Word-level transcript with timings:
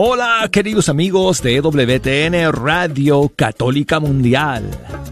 Hola 0.00 0.48
queridos 0.52 0.88
amigos 0.88 1.42
de 1.42 1.60
WTN 1.60 2.52
Radio 2.52 3.32
Católica 3.34 3.98
Mundial. 3.98 4.62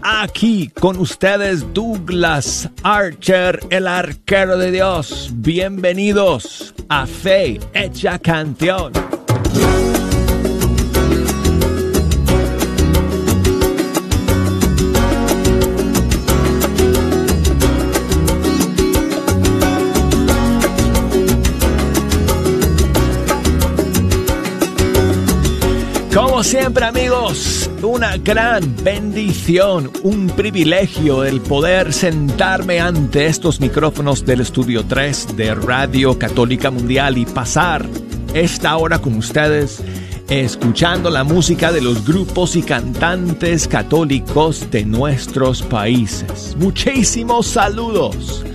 Aquí 0.01 0.69
con 0.69 0.97
ustedes 0.97 1.73
Douglas 1.73 2.69
Archer, 2.83 3.59
el 3.69 3.85
arquero 3.85 4.57
de 4.57 4.71
Dios. 4.71 5.29
Bienvenidos 5.33 6.73
a 6.87 7.05
Fe 7.05 7.59
Hecha 7.73 8.17
Canción. 8.17 8.93
Como 26.37 26.43
siempre 26.43 26.85
amigos, 26.85 27.67
una 27.81 28.15
gran 28.17 28.75
bendición, 28.83 29.91
un 30.03 30.27
privilegio 30.27 31.23
el 31.23 31.41
poder 31.41 31.91
sentarme 31.91 32.79
ante 32.79 33.25
estos 33.25 33.59
micrófonos 33.59 34.23
del 34.23 34.41
Estudio 34.41 34.85
3 34.85 35.35
de 35.35 35.55
Radio 35.55 36.19
Católica 36.19 36.69
Mundial 36.69 37.17
y 37.17 37.25
pasar 37.25 37.87
esta 38.35 38.77
hora 38.77 38.99
con 38.99 39.15
ustedes 39.15 39.81
escuchando 40.29 41.09
la 41.09 41.23
música 41.23 41.71
de 41.71 41.81
los 41.81 42.05
grupos 42.05 42.55
y 42.55 42.61
cantantes 42.61 43.67
católicos 43.67 44.69
de 44.69 44.85
nuestros 44.85 45.63
países. 45.63 46.55
Muchísimos 46.59 47.47
saludos 47.47 48.45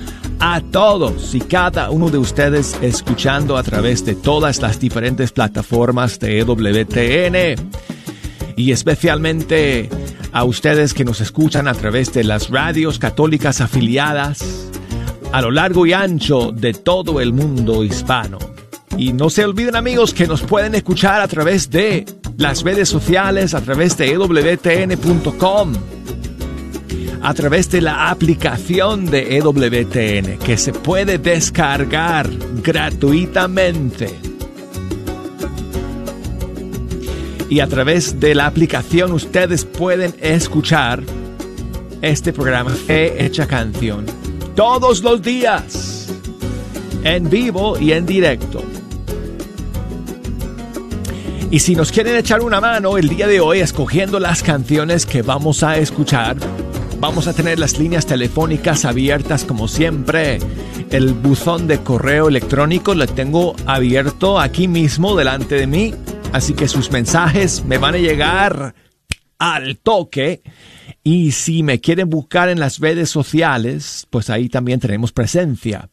a 0.45 0.61
todos 0.61 1.37
y 1.37 1.41
cada 1.41 1.91
uno 1.91 2.11
de 2.11 2.19
ustedes 2.19 2.77
escuchando 2.83 3.57
a 3.57 3.63
través 3.63 4.05
de 4.05 4.17
todas 4.17 4.61
las 4.61 4.81
diferentes 4.81 5.31
plataformas 5.31 6.19
de 6.19 6.41
EWTN 6.41 7.55
y 8.57 8.73
especialmente 8.73 9.89
a 10.33 10.43
ustedes 10.43 10.95
que 10.95 11.05
nos 11.05 11.21
escuchan 11.21 11.69
a 11.69 11.75
través 11.75 12.13
de 12.13 12.25
las 12.25 12.51
radios 12.51 12.99
católicas 12.99 13.61
afiliadas 13.61 14.69
a 15.31 15.41
lo 15.43 15.53
largo 15.53 15.87
y 15.87 15.93
ancho 15.93 16.51
de 16.51 16.75
todo 16.75 17.21
el 17.21 17.33
mundo 17.33 17.85
hispano. 17.85 18.39
Y 18.99 19.13
no 19.13 19.31
se 19.31 19.45
olviden 19.45 19.77
amigos 19.77 20.13
que 20.13 20.27
nos 20.27 20.43
pueden 20.43 20.75
escuchar 20.75 21.21
a 21.21 21.29
través 21.29 21.71
de 21.71 22.05
las 22.37 22.65
redes 22.65 22.89
sociales, 22.89 23.55
a 23.55 23.61
través 23.61 23.97
de 23.97 24.11
ewtn.com 24.11 25.75
a 27.23 27.35
través 27.35 27.71
de 27.71 27.81
la 27.81 28.11
aplicación 28.11 29.07
de 29.07 29.37
EWTN 29.37 30.39
que 30.39 30.57
se 30.57 30.73
puede 30.73 31.19
descargar 31.19 32.29
gratuitamente. 32.63 34.19
Y 37.49 37.61
a 37.61 37.67
través 37.69 38.19
de 38.19 38.35
la 38.35 38.47
aplicación 38.47 39.13
ustedes 39.13 39.65
pueden 39.65 40.15
escuchar 40.21 41.03
este 42.01 42.33
programa 42.33 42.71
Fe 42.71 43.25
Hecha 43.25 43.47
Canción 43.47 44.07
todos 44.57 45.03
los 45.03 45.23
días, 45.23 46.13
en 47.05 47.31
vivo 47.31 47.79
y 47.79 47.93
en 47.93 48.05
directo. 48.05 48.63
Y 51.51 51.61
si 51.61 51.77
nos 51.77 51.93
quieren 51.93 52.17
echar 52.17 52.41
una 52.41 52.61
mano 52.61 52.97
el 52.97 53.09
día 53.09 53.27
de 53.27 53.41
hoy 53.41 53.61
escogiendo 53.61 54.19
las 54.19 54.43
canciones 54.43 55.05
que 55.05 55.23
vamos 55.23 55.63
a 55.63 55.77
escuchar, 55.77 56.37
Vamos 57.03 57.27
a 57.27 57.33
tener 57.33 57.59
las 57.59 57.81
líneas 57.81 58.07
telefónicas 58.07 58.85
abiertas 58.85 59.45
como 59.45 59.67
siempre. 59.67 60.39
El 60.89 61.15
buzón 61.15 61.67
de 61.67 61.79
correo 61.79 62.29
electrónico 62.29 62.95
lo 62.95 63.09
tengo 63.09 63.57
abierto 63.67 64.39
aquí 64.39 64.69
mismo 64.69 65.17
delante 65.17 65.57
de 65.57 65.67
mí. 65.67 65.95
Así 66.33 66.55
que 66.55 66.69
sus 66.69 66.93
mensajes 66.93 67.65
me 67.65 67.79
van 67.79 67.97
a 67.97 67.99
llegar 67.99 68.77
al 69.41 69.79
toque. 69.79 70.43
Y 71.03 71.33
si 71.33 71.65
me 71.65 71.81
quieren 71.81 72.09
buscar 72.09 72.49
en 72.49 72.61
las 72.61 72.79
redes 72.79 73.11
sociales, 73.11 74.07
pues 74.09 74.31
ahí 74.31 74.49
también 74.49 74.79
tenemos 74.79 75.11
presencia. 75.11 75.89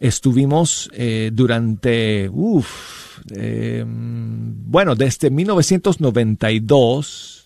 estuvimos 0.00 0.90
eh, 0.94 1.30
durante, 1.32 2.28
uff, 2.32 3.20
eh, 3.32 3.84
bueno, 3.86 4.96
desde 4.96 5.30
1992 5.30 7.39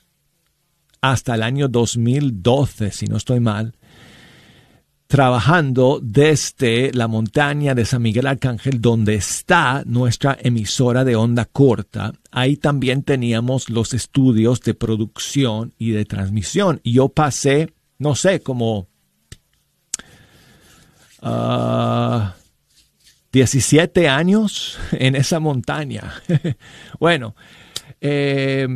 hasta 1.11 1.35
el 1.35 1.43
año 1.43 1.69
2012, 1.69 2.91
si 2.91 3.07
no 3.07 3.19
estoy 3.19 3.39
mal, 3.39 3.75
trabajando 5.07 6.01
desde 6.03 6.93
la 6.95 7.09
montaña 7.09 7.75
de 7.75 7.85
San 7.85 8.01
Miguel 8.01 8.27
Arcángel, 8.27 8.81
donde 8.81 9.15
está 9.15 9.83
nuestra 9.85 10.39
emisora 10.41 11.05
de 11.05 11.15
onda 11.15 11.45
corta. 11.45 12.15
Ahí 12.31 12.57
también 12.57 13.03
teníamos 13.03 13.69
los 13.69 13.93
estudios 13.93 14.63
de 14.63 14.73
producción 14.73 15.75
y 15.77 15.91
de 15.91 16.07
transmisión. 16.07 16.81
Y 16.83 16.93
yo 16.95 17.11
pasé, 17.11 17.75
no 17.99 18.15
sé, 18.15 18.41
como 18.41 18.89
17 23.31 24.09
ah, 24.09 24.17
años 24.17 24.79
en 24.93 25.17
esa 25.17 25.39
montaña. 25.39 26.15
bueno, 26.99 27.37
eh, 28.01 28.67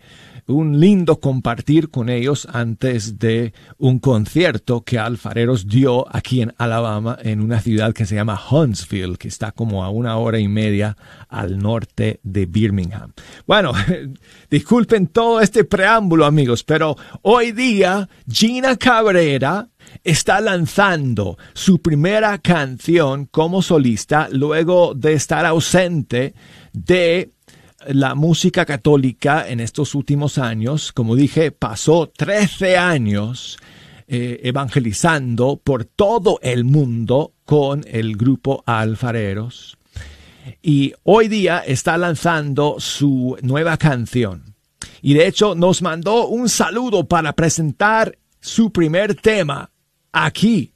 un 0.48 0.80
lindo 0.80 1.20
compartir 1.20 1.90
con 1.90 2.10
ellos 2.10 2.48
antes 2.52 3.20
de 3.20 3.54
un 3.78 4.00
concierto 4.00 4.82
que 4.82 5.00
Alfareros 5.00 5.68
dio 5.68 6.06
aquí 6.16 6.42
en 6.42 6.54
Alabama, 6.58 7.18
en 7.22 7.42
una 7.42 7.60
ciudad 7.60 7.94
que 7.94 8.06
se 8.06 8.16
llama 8.16 8.40
Huntsville, 8.52 9.18
que 9.18 9.28
está 9.28 9.52
como 9.52 9.84
a 9.84 9.90
una 9.90 10.18
hora 10.18 10.40
y 10.40 10.48
media 10.48 10.98
al 11.30 11.60
norte 11.60 12.20
de 12.24 12.46
Birmingham. 12.46 13.14
Bueno, 13.48 13.74
disculpen 14.50 14.93
todo 15.08 15.42
este 15.42 15.64
preámbulo 15.64 16.26
amigos, 16.26 16.64
pero 16.64 16.96
hoy 17.24 17.52
día 17.52 18.08
Gina 18.32 18.78
Cabrera 18.78 19.70
está 20.04 20.40
lanzando 20.40 21.38
su 21.54 21.82
primera 21.82 22.38
canción 22.38 23.26
como 23.26 23.62
solista 23.62 24.28
luego 24.32 24.94
de 24.94 25.14
estar 25.14 25.46
ausente 25.46 26.36
de 26.74 27.32
la 27.88 28.14
música 28.14 28.66
católica 28.66 29.48
en 29.50 29.60
estos 29.60 29.96
últimos 29.96 30.38
años, 30.38 30.92
como 30.92 31.16
dije, 31.16 31.52
pasó 31.52 32.12
13 32.16 32.78
años 32.78 33.58
eh, 34.08 34.42
evangelizando 34.44 35.60
por 35.64 35.86
todo 35.86 36.40
el 36.44 36.66
mundo 36.66 37.34
con 37.46 37.84
el 37.88 38.16
grupo 38.16 38.64
Alfareros. 38.68 39.78
Y 40.62 40.94
hoy 41.04 41.28
día 41.30 41.60
está 41.60 41.98
lanzando 41.98 42.76
su 42.80 43.38
nueva 43.42 43.78
canción. 43.78 44.53
Y 45.02 45.14
de 45.14 45.28
hecho 45.28 45.56
nos 45.56 45.82
mandó 45.82 46.28
un 46.28 46.50
saludo 46.50 47.08
para 47.08 47.34
presentar 47.34 48.18
su 48.40 48.72
primer 48.72 49.16
tema 49.16 49.72
aquí 50.12 50.74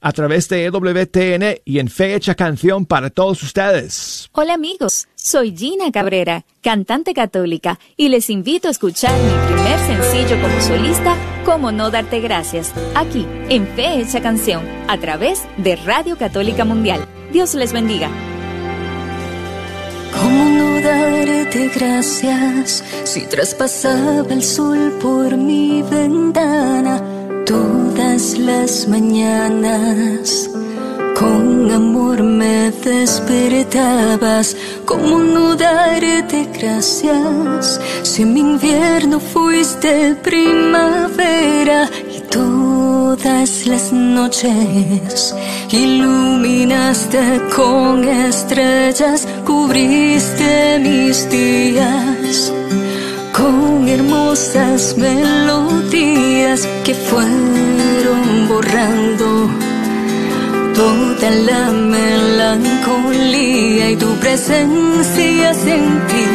a 0.00 0.12
través 0.12 0.48
de 0.48 0.64
EWTN 0.64 1.60
y 1.64 1.78
en 1.78 1.88
Fecha 1.88 2.34
Canción 2.34 2.86
para 2.86 3.10
todos 3.10 3.42
ustedes. 3.42 4.28
Hola 4.32 4.54
amigos, 4.54 5.08
soy 5.14 5.56
Gina 5.56 5.90
Cabrera, 5.92 6.46
cantante 6.62 7.12
católica, 7.12 7.78
y 7.96 8.08
les 8.08 8.30
invito 8.30 8.68
a 8.68 8.70
escuchar 8.70 9.12
mi 9.12 9.54
primer 9.54 9.78
sencillo 9.80 10.40
como 10.40 10.60
solista, 10.60 11.16
Cómo 11.44 11.72
no 11.72 11.90
darte 11.90 12.20
gracias, 12.20 12.72
aquí 12.94 13.26
en 13.48 13.66
Fecha 13.68 14.20
Canción, 14.20 14.64
a 14.88 14.98
través 14.98 15.42
de 15.56 15.76
Radio 15.76 16.16
Católica 16.16 16.64
Mundial. 16.64 17.06
Dios 17.32 17.54
les 17.54 17.72
bendiga. 17.72 18.10
¿Cómo 20.12 20.44
no 20.50 20.69
darte 20.82 21.68
gracias 21.74 22.84
si 23.04 23.26
traspasaba 23.26 24.32
el 24.32 24.42
sol 24.42 24.98
por 25.00 25.36
mi 25.36 25.82
ventana? 25.82 27.19
Todas 27.50 28.38
las 28.38 28.86
mañanas. 28.86 30.48
Con 31.18 31.70
amor 31.70 32.22
me 32.22 32.70
despertabas, 32.70 34.56
como 34.84 35.18
no 35.18 35.56
darte 35.56 36.48
gracias? 36.56 37.80
Si 38.02 38.24
mi 38.24 38.40
invierno 38.40 39.18
fuiste 39.18 40.14
primavera 40.22 41.90
y 42.16 42.20
todas 42.30 43.66
las 43.66 43.92
noches 43.92 45.34
iluminaste 45.70 47.22
con 47.56 48.04
estrellas, 48.04 49.26
cubriste 49.44 50.78
mis 50.78 51.28
días 51.28 52.52
con 53.32 53.88
hermosas 53.88 54.96
melodías 54.96 55.69
que 56.84 56.94
fueron 56.94 58.48
borrando 58.48 59.48
toda 60.74 61.30
la 61.30 61.70
melancolía 61.70 63.10
y 63.90 63.96
tu 63.96 64.08
presencia 64.16 65.54
sentí 65.54 66.26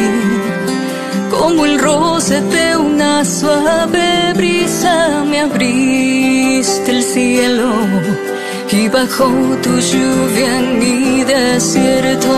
como 1.30 1.66
el 1.66 1.78
roce 1.78 2.40
de 2.40 2.76
una 2.78 3.26
suave 3.26 4.32
brisa 4.34 5.22
me 5.28 5.40
abriste 5.40 6.92
el 6.92 7.02
cielo 7.02 7.74
y 8.72 8.88
bajó 8.88 9.30
tu 9.62 9.78
lluvia 9.78 10.58
en 10.60 10.78
mi 10.78 11.24
desierto. 11.24 12.32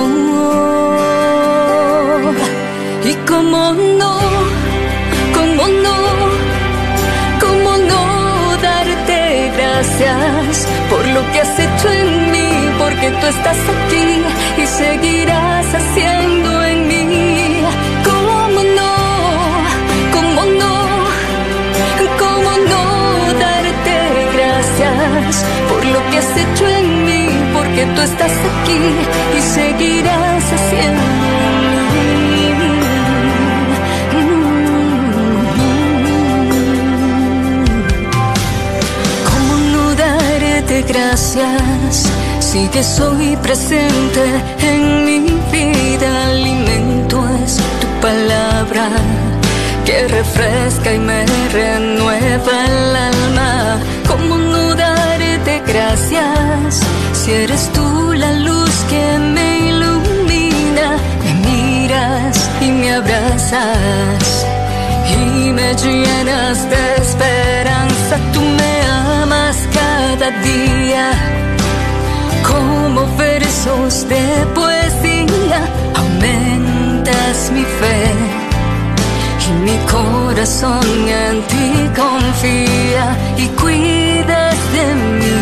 Y 3.05 3.15
como 3.25 3.73
no 3.73 4.38
gracias 9.99 10.67
por 10.91 11.07
lo 11.09 11.33
que 11.33 11.41
has 11.41 11.59
hecho 11.59 11.91
en 11.91 12.31
mí, 12.31 12.51
porque 12.79 13.11
tú 13.11 13.27
estás 13.27 13.57
aquí 13.57 14.23
y 14.63 14.67
seguirás 14.67 15.67
haciendo 15.75 16.65
en 16.65 16.89
mí. 16.89 17.63
¿Cómo 18.05 18.63
no? 18.63 18.95
¿Cómo 20.13 20.45
no? 20.45 20.75
¿Cómo 22.19 22.51
no 22.71 23.35
darte 23.39 23.97
gracias 24.37 25.45
por 25.69 25.85
lo 25.85 26.11
que 26.11 26.19
has 26.19 26.37
hecho 26.37 26.69
en 26.69 27.05
mí, 27.05 27.29
porque 27.53 27.87
tú 27.95 28.01
estás 28.03 28.33
aquí 28.33 28.81
y 29.37 29.41
seguirás 29.43 30.45
haciendo 30.53 31.18
gracias 40.69 42.11
si 42.41 42.69
que 42.69 42.83
soy 42.83 43.37
presente 43.37 44.23
en 44.61 45.05
mi 45.05 45.19
vida. 45.51 46.27
Alimento 46.27 47.25
es 47.45 47.57
tu 47.57 47.87
palabra 48.03 48.89
que 49.87 50.07
refresca 50.09 50.93
y 50.93 50.99
me 50.99 51.25
renueva 51.53 52.67
el 52.67 52.97
alma. 52.97 53.79
¿Cómo 54.07 54.37
no 54.37 54.75
darte 54.75 55.63
gracias 55.67 56.83
si 57.15 57.33
eres 57.33 57.71
tú 57.73 58.13
la 58.13 58.33
luz 58.33 58.71
que 58.91 59.19
me 59.19 59.69
ilumina? 59.71 60.99
Me 61.25 61.33
miras 61.49 62.51
y 62.61 62.71
me 62.71 62.95
abrazas 62.95 64.47
y 65.11 65.51
me 65.51 65.75
llenas 65.75 66.69
de 66.69 66.97
esperanza. 66.97 68.17
Tú 68.35 68.41
me 68.41 68.83
amas 68.83 68.98
cada 70.09 70.31
día 70.41 71.07
como 72.51 73.01
versos 73.17 74.09
de 74.09 74.25
poesía. 74.55 75.61
Aumentas 76.03 77.37
mi 77.53 77.65
fe 77.81 78.01
y 79.47 79.51
mi 79.67 79.77
corazón 79.97 80.87
en 81.25 81.37
ti 81.51 81.69
confía 82.03 83.07
y 83.37 83.47
cuidas 83.61 84.59
de 84.77 84.87
mí. 85.19 85.39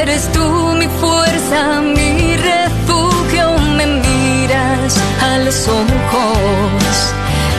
Eres 0.00 0.22
tú 0.32 0.46
mi 0.80 0.88
fuerza, 1.00 1.60
mi 1.96 2.36
refugio, 2.52 3.46
me 3.76 3.86
miras 4.06 4.92
a 5.28 5.38
los 5.38 5.68
ojos 5.68 6.94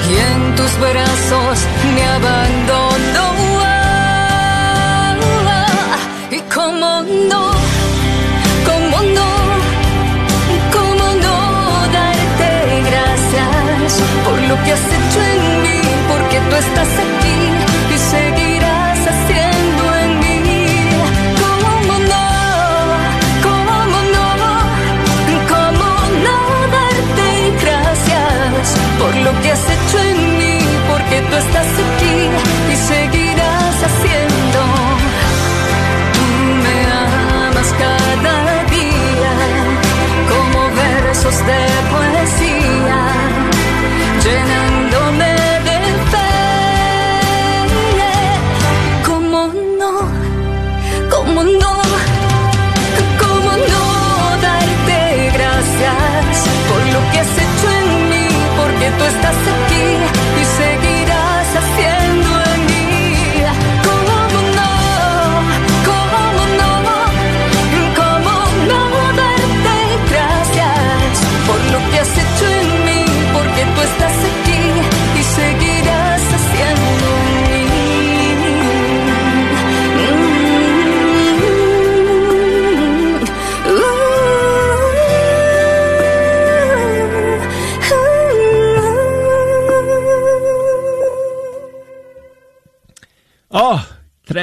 y 0.10 0.14
en 0.30 0.56
tus 0.58 0.72
brazos 0.80 1.58
me 1.94 2.04
abandono. 2.18 2.45
there. 41.46 41.75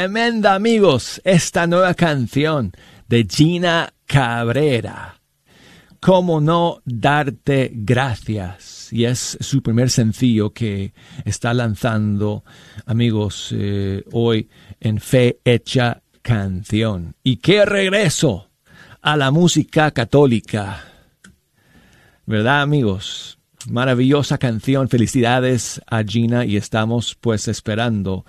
Tremenda 0.03 0.57
amigos, 0.57 1.21
esta 1.23 1.69
nueva 1.69 1.95
canción 1.95 2.73
de 3.09 3.25
Gina 3.25 3.95
Cabrera. 4.05 5.21
¿Cómo 6.01 6.41
no 6.41 6.83
darte 6.85 7.71
gracias? 7.73 8.93
Y 8.93 9.05
es 9.05 9.39
su 9.39 9.63
primer 9.63 9.91
sencillo 9.91 10.51
que 10.51 10.93
está 11.25 11.55
lanzando, 11.55 12.43
amigos, 12.85 13.51
eh, 13.53 14.03
hoy 14.11 14.49
en 14.81 14.99
Fe 14.99 15.39
Hecha 15.45 16.03
Canción. 16.21 17.15
Y 17.23 17.37
qué 17.37 17.65
regreso 17.65 18.51
a 19.03 19.17
la 19.17 19.31
música 19.31 19.93
católica. 19.93 20.83
¿Verdad, 22.27 22.63
amigos? 22.63 23.39
Maravillosa 23.71 24.37
canción. 24.39 24.89
Felicidades 24.89 25.81
a 25.87 26.03
Gina 26.03 26.45
y 26.45 26.57
estamos 26.57 27.15
pues 27.15 27.47
esperando 27.47 28.25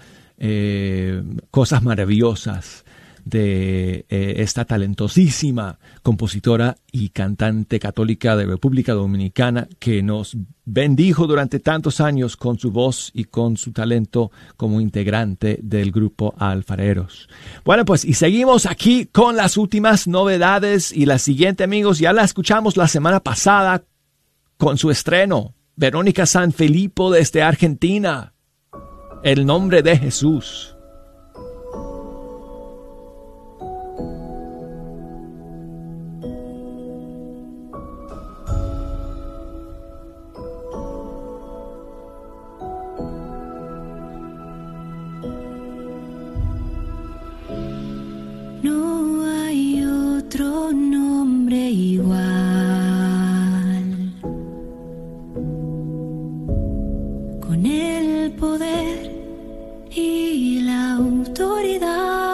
eh, 0.46 1.24
cosas 1.52 1.84
maravillosas 1.84 2.84
de 3.24 4.06
eh, 4.10 4.34
esta 4.40 4.66
talentosísima 4.66 5.80
compositora 6.02 6.76
y 6.92 7.10
cantante 7.10 7.80
católica 7.80 8.36
de 8.36 8.46
República 8.46 8.92
Dominicana 8.92 9.70
que 9.80 10.04
nos 10.04 10.36
bendijo 10.66 11.28
durante 11.28 11.62
tantos 11.62 12.02
años 12.02 12.36
con 12.36 12.60
su 12.60 12.72
voz 12.72 13.10
y 13.14 13.24
con 13.24 13.56
su 13.56 13.72
talento 13.72 14.32
como 14.58 14.82
integrante 14.82 15.60
del 15.64 15.94
grupo 15.94 16.34
Alfareros. 16.38 17.30
Bueno, 17.64 17.86
pues 17.86 18.04
y 18.04 18.16
seguimos 18.16 18.66
aquí 18.66 19.06
con 19.06 19.38
las 19.38 19.56
últimas 19.56 20.10
novedades 20.10 20.92
y 20.92 21.06
la 21.06 21.20
siguiente 21.20 21.64
amigos, 21.64 22.00
ya 22.00 22.12
la 22.12 22.26
escuchamos 22.26 22.76
la 22.76 22.90
semana 22.90 23.22
pasada 23.22 23.86
con 24.58 24.78
su 24.78 24.92
estreno, 24.92 25.56
Verónica 25.78 26.26
San 26.26 26.52
Felipo 26.52 27.12
desde 27.12 27.42
Argentina 27.42 28.33
el 29.24 29.46
nombre 29.46 29.82
de 29.82 29.98
Jesús. 29.98 30.76
No 48.62 49.26
hay 49.26 49.86
otro 49.86 50.72
nombre 50.74 51.70
igual. 51.70 52.20
Con 57.40 57.66
el 57.66 58.32
poder 58.34 59.03
y 59.96 60.62
la 60.62 60.94
autoridad 60.96 62.33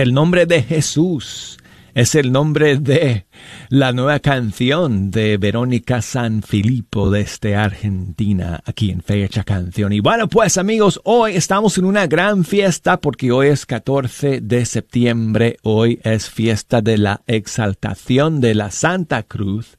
el 0.00 0.14
nombre 0.14 0.46
de 0.46 0.62
Jesús 0.62 1.58
es 1.92 2.14
el 2.14 2.32
nombre 2.32 2.78
de 2.78 3.26
la 3.68 3.92
nueva 3.92 4.18
canción 4.20 5.10
de 5.10 5.36
Verónica 5.36 6.00
San 6.00 6.42
Filippo 6.42 7.10
desde 7.10 7.54
Argentina, 7.54 8.62
aquí 8.64 8.90
en 8.90 9.02
Fecha 9.02 9.44
Canción. 9.44 9.92
Y 9.92 10.00
bueno, 10.00 10.28
pues 10.28 10.56
amigos, 10.56 11.00
hoy 11.04 11.34
estamos 11.34 11.76
en 11.76 11.84
una 11.84 12.06
gran 12.06 12.44
fiesta 12.44 12.98
porque 12.98 13.30
hoy 13.30 13.48
es 13.48 13.66
14 13.66 14.40
de 14.40 14.64
septiembre, 14.64 15.58
hoy 15.62 16.00
es 16.02 16.30
fiesta 16.30 16.80
de 16.80 16.96
la 16.96 17.20
exaltación 17.26 18.40
de 18.40 18.54
la 18.54 18.70
Santa 18.70 19.22
Cruz. 19.24 19.76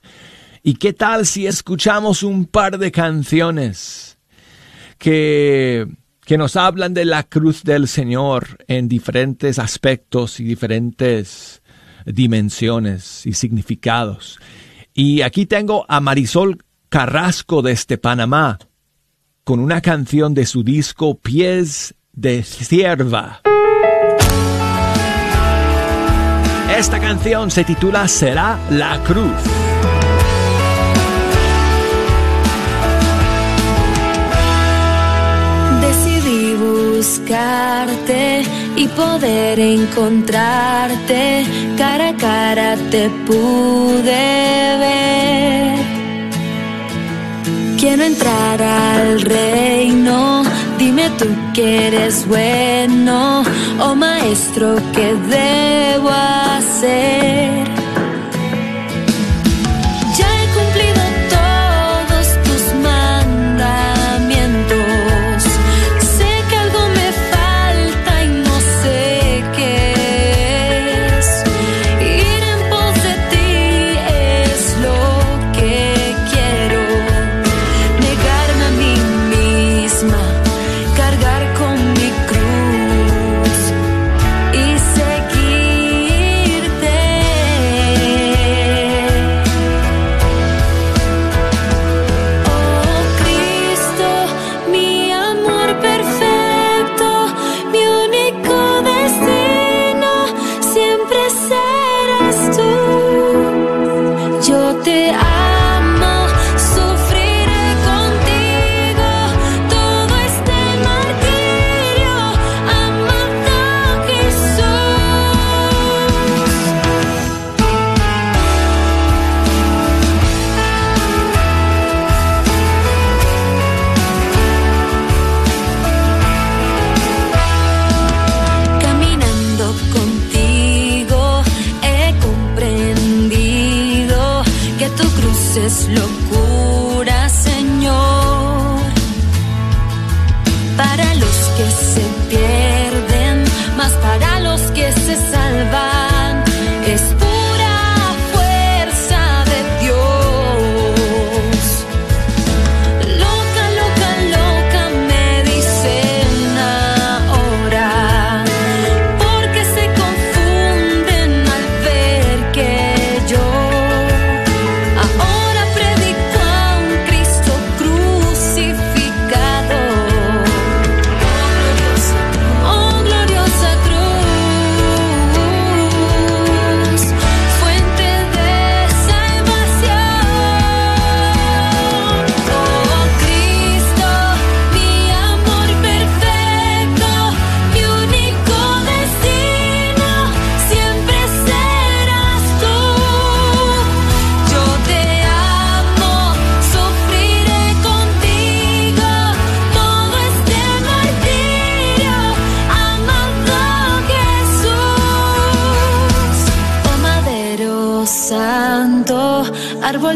¿Y 0.61 0.75
qué 0.75 0.93
tal 0.93 1.25
si 1.25 1.47
escuchamos 1.47 2.21
un 2.21 2.45
par 2.45 2.77
de 2.77 2.91
canciones 2.91 4.19
que 4.99 5.87
que 6.31 6.37
nos 6.37 6.55
hablan 6.55 6.93
de 6.93 7.03
la 7.03 7.23
cruz 7.23 7.61
del 7.61 7.89
Señor 7.89 8.63
en 8.69 8.87
diferentes 8.87 9.59
aspectos 9.59 10.39
y 10.39 10.45
diferentes 10.45 11.61
dimensiones 12.05 13.25
y 13.25 13.33
significados. 13.33 14.39
Y 14.93 15.23
aquí 15.23 15.45
tengo 15.45 15.85
a 15.89 15.99
Marisol 15.99 16.63
Carrasco 16.87 17.61
desde 17.61 17.97
Panamá 17.97 18.59
con 19.43 19.59
una 19.59 19.81
canción 19.81 20.33
de 20.33 20.45
su 20.45 20.63
disco 20.63 21.19
Pies 21.19 21.95
de 22.13 22.43
Cierva. 22.43 23.41
Esta 26.77 27.01
canción 27.01 27.51
se 27.51 27.65
titula 27.65 28.07
Será 28.07 28.57
la 28.69 29.03
Cruz. 29.03 30.00
Buscarte 37.01 38.43
y 38.75 38.87
poder 38.89 39.59
encontrarte. 39.59 41.43
Cara 41.75 42.09
a 42.09 42.15
cara 42.15 42.77
te 42.91 43.09
pude 43.25 44.77
ver. 44.83 45.79
Quiero 47.79 48.03
entrar 48.03 48.61
al 48.61 49.19
reino. 49.21 50.43
Dime 50.77 51.09
tú 51.17 51.25
que 51.55 51.87
eres 51.87 52.27
bueno, 52.27 53.43
oh 53.79 53.95
maestro, 53.95 54.75
¿qué 54.93 55.15
debo 55.37 56.09
hacer? 56.09 57.70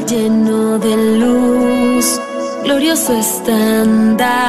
lleno 0.05 0.77
de 0.77 0.95
luz, 1.17 2.19
glorioso 2.63 3.13
estándar. 3.13 4.44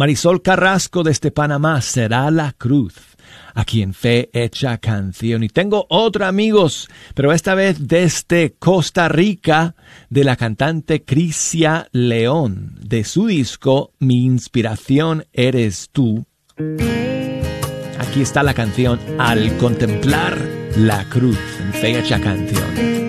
Marisol 0.00 0.40
Carrasco 0.40 1.02
desde 1.02 1.30
Panamá 1.30 1.82
será 1.82 2.30
la 2.30 2.54
cruz. 2.56 2.94
aquí 3.52 3.82
en 3.82 3.92
Fe 3.92 4.30
Hecha 4.32 4.78
Canción. 4.78 5.42
Y 5.42 5.50
tengo 5.50 5.84
otro 5.90 6.24
amigos, 6.24 6.88
pero 7.14 7.34
esta 7.34 7.54
vez 7.54 7.86
desde 7.86 8.54
Costa 8.58 9.10
Rica, 9.10 9.74
de 10.08 10.24
la 10.24 10.36
cantante 10.36 11.04
Crisia 11.04 11.86
León, 11.92 12.78
de 12.80 13.04
su 13.04 13.26
disco 13.26 13.92
Mi 13.98 14.24
inspiración 14.24 15.26
eres 15.34 15.90
tú. 15.92 16.24
Aquí 17.98 18.22
está 18.22 18.42
la 18.42 18.54
canción 18.54 18.98
Al 19.18 19.54
contemplar 19.58 20.38
la 20.76 21.04
cruz 21.10 21.38
en 21.60 21.74
Fe 21.74 21.98
Hecha 21.98 22.18
Canción. 22.18 22.99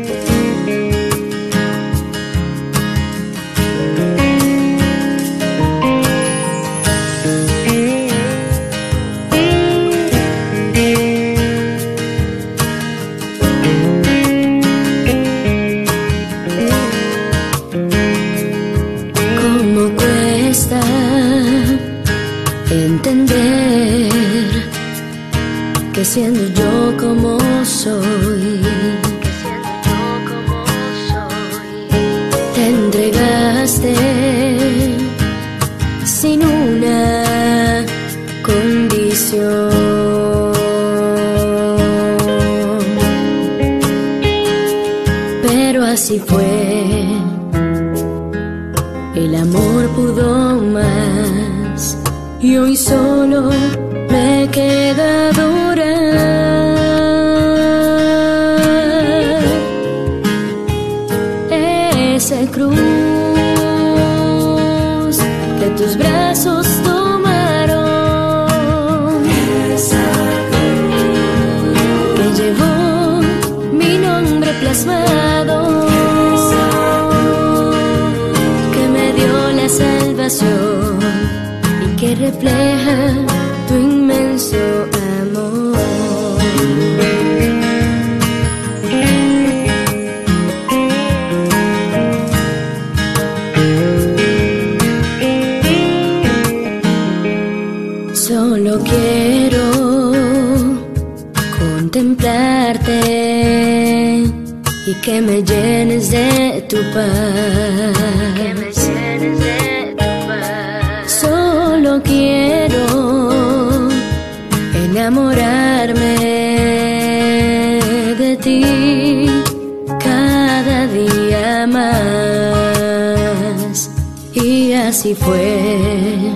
Así 124.92 125.16
fue. 125.16 126.34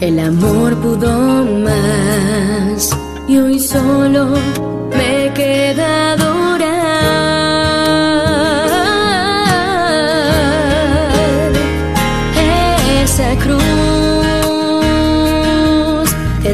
El 0.00 0.20
amor 0.20 0.76
pudo 0.76 1.44
más 1.66 2.90
y 3.28 3.38
hoy 3.38 3.58
solo 3.58 4.22
me 4.96 5.26
he 5.26 5.32
quedado 5.32 6.36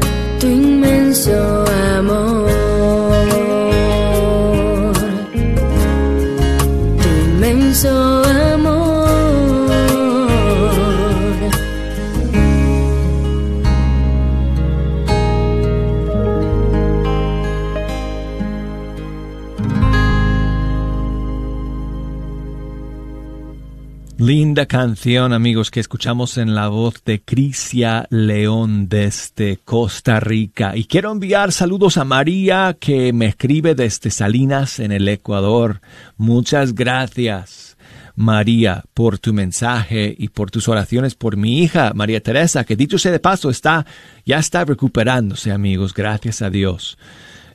Canción, 24.65 25.33
amigos, 25.33 25.71
que 25.71 25.79
escuchamos 25.79 26.37
en 26.37 26.55
la 26.55 26.67
voz 26.67 27.03
de 27.03 27.21
Crisia 27.21 28.07
León 28.09 28.89
desde 28.89 29.57
Costa 29.57 30.19
Rica. 30.19 30.75
Y 30.75 30.85
quiero 30.85 31.11
enviar 31.11 31.51
saludos 31.51 31.97
a 31.97 32.05
María, 32.05 32.77
que 32.79 33.13
me 33.13 33.27
escribe 33.27 33.75
desde 33.75 34.11
Salinas, 34.11 34.79
en 34.79 34.91
el 34.91 35.07
Ecuador. 35.07 35.81
Muchas 36.17 36.75
gracias, 36.75 37.77
María, 38.15 38.83
por 38.93 39.19
tu 39.19 39.33
mensaje 39.33 40.15
y 40.17 40.29
por 40.29 40.51
tus 40.51 40.67
oraciones 40.67 41.15
por 41.15 41.37
mi 41.37 41.59
hija, 41.59 41.91
María 41.93 42.21
Teresa, 42.21 42.63
que 42.63 42.75
dicho 42.75 42.97
sea 42.97 43.11
de 43.11 43.19
paso, 43.19 43.49
está, 43.49 43.85
ya 44.25 44.37
está 44.37 44.65
recuperándose, 44.65 45.51
amigos, 45.51 45.93
gracias 45.93 46.41
a 46.41 46.49
Dios. 46.49 46.97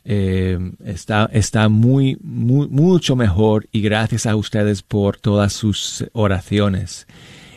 Eh, 0.08 0.56
está, 0.84 1.28
está 1.32 1.68
muy, 1.68 2.16
mucho 2.22 3.16
mejor 3.16 3.66
y 3.72 3.80
gracias 3.80 4.24
a 4.26 4.36
ustedes 4.36 4.82
por 4.82 5.16
todas 5.16 5.52
sus 5.52 6.04
oraciones. 6.12 7.08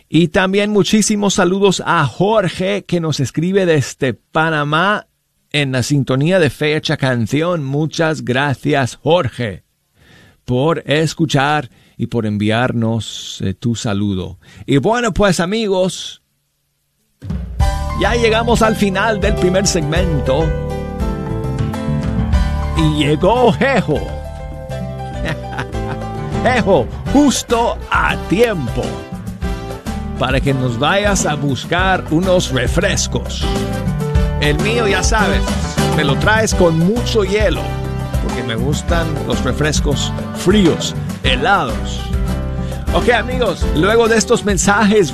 Y 0.10 0.30
también 0.30 0.72
muchísimos 0.72 1.36
saludos 1.36 1.84
a 1.86 2.04
Jorge 2.08 2.86
que 2.86 3.00
nos 3.00 3.20
escribe 3.20 3.68
desde 3.68 4.16
Panamá 4.16 5.06
en 5.52 5.74
la 5.74 5.84
sintonía 5.84 6.40
de 6.40 6.50
fecha 6.50 6.98
canción. 6.98 7.64
Muchas 7.64 8.26
gracias 8.26 8.96
Jorge 8.96 9.64
por 10.44 10.82
escuchar 10.88 11.70
y 11.98 12.08
por 12.08 12.26
enviarnos 12.26 13.42
eh, 13.42 13.54
tu 13.54 13.76
saludo. 13.76 14.40
Y 14.66 14.78
bueno 14.78 15.14
pues 15.14 15.40
amigos, 15.40 16.24
ya 18.02 18.16
llegamos 18.16 18.64
al 18.64 18.76
final 18.76 19.22
del 19.22 19.36
primer 19.36 19.68
segmento 19.68 20.79
y 22.80 23.04
llegó 23.04 23.52
Jejo. 23.54 24.00
Jejo, 26.44 26.88
justo 27.12 27.78
a 27.92 28.16
tiempo. 28.30 28.82
Para 30.18 30.40
que 30.40 30.54
nos 30.54 30.80
vayas 30.80 31.26
a 31.26 31.36
buscar 31.36 32.04
unos 32.12 32.52
refrescos. 32.52 33.46
El 34.42 34.58
mío, 34.62 34.88
ya 34.88 35.04
sabes, 35.04 35.42
me 35.96 36.04
lo 36.04 36.16
traes 36.16 36.54
con 36.54 36.80
mucho 36.80 37.24
hielo. 37.24 37.62
Porque 38.24 38.42
que 38.42 38.48
me 38.48 38.56
gustan 38.56 39.08
los 39.28 39.44
refrescos 39.44 40.12
fríos, 40.36 40.96
helados. 41.24 42.00
Ok 42.94 43.10
amigos, 43.10 43.66
luego 43.76 44.08
de 44.08 44.18
estos 44.18 44.46
mensajes... 44.46 45.14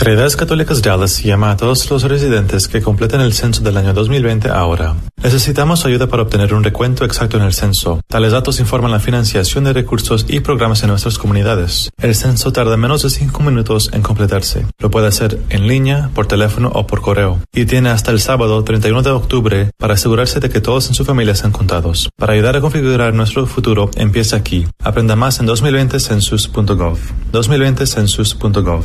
Caridades 0.00 0.34
Católicas 0.34 0.80
Dallas 0.80 1.22
llama 1.22 1.50
a 1.50 1.58
todos 1.58 1.90
los 1.90 2.04
residentes 2.04 2.68
que 2.68 2.80
completen 2.80 3.20
el 3.20 3.34
censo 3.34 3.60
del 3.60 3.76
año 3.76 3.92
2020 3.92 4.48
ahora. 4.48 4.94
Necesitamos 5.22 5.84
ayuda 5.84 6.06
para 6.06 6.22
obtener 6.22 6.54
un 6.54 6.64
recuento 6.64 7.04
exacto 7.04 7.36
en 7.36 7.42
el 7.42 7.52
censo. 7.52 8.00
Tales 8.08 8.32
datos 8.32 8.60
informan 8.60 8.92
la 8.92 8.98
financiación 8.98 9.64
de 9.64 9.74
recursos 9.74 10.24
y 10.26 10.40
programas 10.40 10.82
en 10.82 10.88
nuestras 10.88 11.18
comunidades. 11.18 11.90
El 12.00 12.14
censo 12.14 12.50
tarda 12.50 12.78
menos 12.78 13.02
de 13.02 13.10
5 13.10 13.42
minutos 13.42 13.90
en 13.92 14.00
completarse. 14.00 14.64
Lo 14.78 14.90
puede 14.90 15.08
hacer 15.08 15.38
en 15.50 15.68
línea, 15.68 16.08
por 16.14 16.26
teléfono 16.26 16.72
o 16.74 16.86
por 16.86 17.02
correo. 17.02 17.38
Y 17.52 17.66
tiene 17.66 17.90
hasta 17.90 18.10
el 18.10 18.20
sábado 18.20 18.64
31 18.64 19.02
de 19.02 19.10
octubre 19.10 19.70
para 19.76 19.94
asegurarse 19.94 20.40
de 20.40 20.48
que 20.48 20.62
todos 20.62 20.88
en 20.88 20.94
su 20.94 21.04
familia 21.04 21.34
sean 21.34 21.52
contados. 21.52 22.08
Para 22.16 22.32
ayudar 22.32 22.56
a 22.56 22.62
configurar 22.62 23.12
nuestro 23.12 23.44
futuro, 23.44 23.90
empieza 23.96 24.36
aquí. 24.36 24.66
Aprenda 24.82 25.14
más 25.14 25.40
en 25.40 25.46
2020census.gov. 25.46 26.96
2020census.gov. 27.32 28.84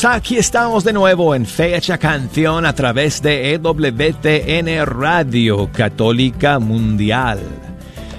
Amigos, 0.00 0.04
aquí 0.04 0.36
estamos 0.36 0.84
de 0.84 0.92
nuevo 0.92 1.34
en 1.34 1.46
Fecha 1.46 1.98
Canción 1.98 2.64
a 2.64 2.74
través 2.74 3.20
de 3.22 3.54
EWTN 3.54 4.86
Radio 4.86 5.70
Católica 5.72 6.58
Mundial. 6.58 7.40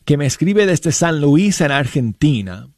que 0.05 0.15
me 0.15 0.27
escribe 0.27 0.67
desde 0.67 0.91
San 0.91 1.19
Luis, 1.19 1.59
en 1.61 1.71
Argentina. 1.71 2.69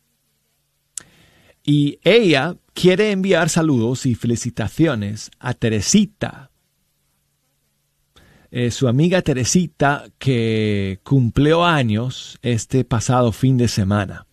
Y 1.65 1.99
ella 2.01 2.56
quiere 2.73 3.12
enviar 3.12 3.49
saludos 3.49 4.06
y 4.06 4.15
felicitaciones 4.15 5.32
a 5.38 5.54
Teresita, 5.54 6.49
eh, 8.51 8.71
su 8.71 8.88
amiga 8.88 9.21
Teresita, 9.21 10.06
que 10.17 11.01
cumplió 11.04 11.65
años 11.65 12.39
este 12.41 12.86
pasado 12.86 13.34
fin 13.34 13.58
de 13.58 13.67
semana. 13.67 14.28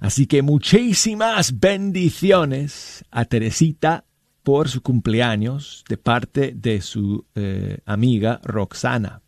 Así 0.00 0.26
que 0.26 0.42
muchísimas 0.42 1.60
bendiciones 1.60 3.04
a 3.12 3.26
Teresita 3.26 4.06
por 4.42 4.68
su 4.68 4.82
cumpleaños 4.82 5.84
de 5.88 5.96
parte 5.96 6.52
de 6.54 6.80
su 6.80 7.24
eh, 7.34 7.78
amiga 7.84 8.40
Roxana. 8.42 9.22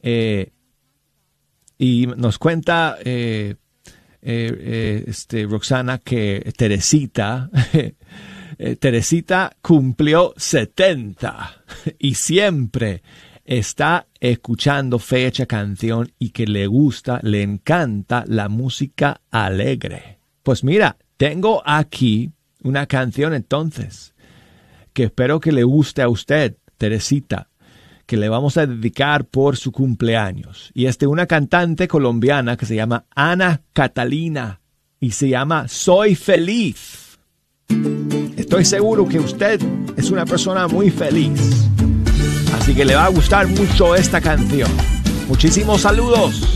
Eh, 0.00 0.50
y 1.78 2.06
nos 2.06 2.38
cuenta 2.38 2.98
este, 3.02 3.56
Roxana 5.48 5.98
que 5.98 6.52
Teresita 6.56 7.50
Eh, 8.58 8.76
Teresita 8.76 9.56
cumplió 9.60 10.34
70 10.36 11.64
y 11.98 12.14
siempre 12.14 13.02
está 13.44 14.06
escuchando 14.20 15.00
fecha 15.00 15.46
canción 15.46 16.12
y 16.16 16.30
que 16.30 16.46
le 16.46 16.68
gusta, 16.68 17.18
le 17.24 17.42
encanta 17.42 18.24
la 18.28 18.48
música 18.48 19.20
alegre. 19.32 20.18
Pues 20.44 20.62
mira, 20.62 20.96
tengo 21.16 21.60
aquí 21.64 22.30
una 22.62 22.86
canción 22.86 23.34
entonces 23.34 24.14
que 24.92 25.04
espero 25.04 25.40
que 25.40 25.52
le 25.52 25.64
guste 25.64 26.02
a 26.02 26.08
usted, 26.08 26.56
Teresita, 26.76 27.48
que 28.06 28.16
le 28.16 28.28
vamos 28.28 28.56
a 28.56 28.66
dedicar 28.66 29.24
por 29.24 29.56
su 29.56 29.72
cumpleaños. 29.72 30.70
Y 30.74 30.86
es 30.86 30.98
de 30.98 31.06
una 31.06 31.26
cantante 31.26 31.88
colombiana 31.88 32.56
que 32.56 32.66
se 32.66 32.74
llama 32.74 33.06
Ana 33.14 33.62
Catalina 33.72 34.60
y 35.00 35.12
se 35.12 35.28
llama 35.28 35.68
Soy 35.68 36.14
Feliz. 36.14 37.18
Estoy 38.36 38.64
seguro 38.64 39.08
que 39.08 39.18
usted 39.18 39.60
es 39.96 40.10
una 40.10 40.26
persona 40.26 40.68
muy 40.68 40.90
feliz. 40.90 41.68
Así 42.54 42.74
que 42.74 42.84
le 42.84 42.94
va 42.94 43.06
a 43.06 43.10
gustar 43.10 43.48
mucho 43.48 43.94
esta 43.94 44.20
canción. 44.20 44.70
Muchísimos 45.28 45.80
saludos. 45.80 46.54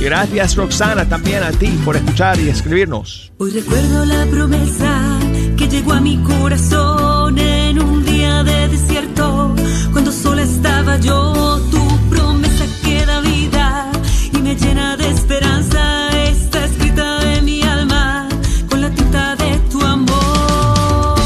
Y 0.00 0.04
gracias 0.04 0.56
Roxana 0.56 1.08
también 1.08 1.42
a 1.42 1.50
ti 1.52 1.68
por 1.84 1.96
escuchar 1.96 2.38
y 2.40 2.48
escribirnos. 2.48 3.32
Hoy 3.38 3.50
recuerdo 3.50 4.04
la 4.06 4.26
promesa 4.26 5.20
llegó 5.68 5.92
a 5.92 6.00
mi 6.00 6.18
corazón 6.18 7.38
en 7.38 7.80
un 7.80 8.04
día 8.04 8.42
de 8.44 8.68
desierto, 8.68 9.54
cuando 9.92 10.12
sola 10.12 10.42
estaba 10.42 10.98
yo, 10.98 11.60
tu 11.70 11.82
promesa 12.10 12.64
que 12.82 13.06
da 13.06 13.20
vida 13.20 13.90
y 14.32 14.38
me 14.38 14.56
llena 14.56 14.96
de 14.96 15.08
esperanza. 15.08 16.10
Está 16.28 16.64
escrita 16.64 17.34
en 17.34 17.44
mi 17.44 17.62
alma 17.62 18.28
con 18.68 18.80
la 18.80 18.90
tinta 18.90 19.36
de 19.36 19.58
tu 19.70 19.82
amor. 19.82 21.18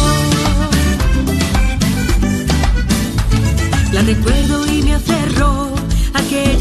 La 3.92 4.02
recuerdo 4.02 4.66
y 4.72 4.82
me 4.82 4.94
aferro 4.94 5.70
a 6.14 6.22
que 6.22 6.56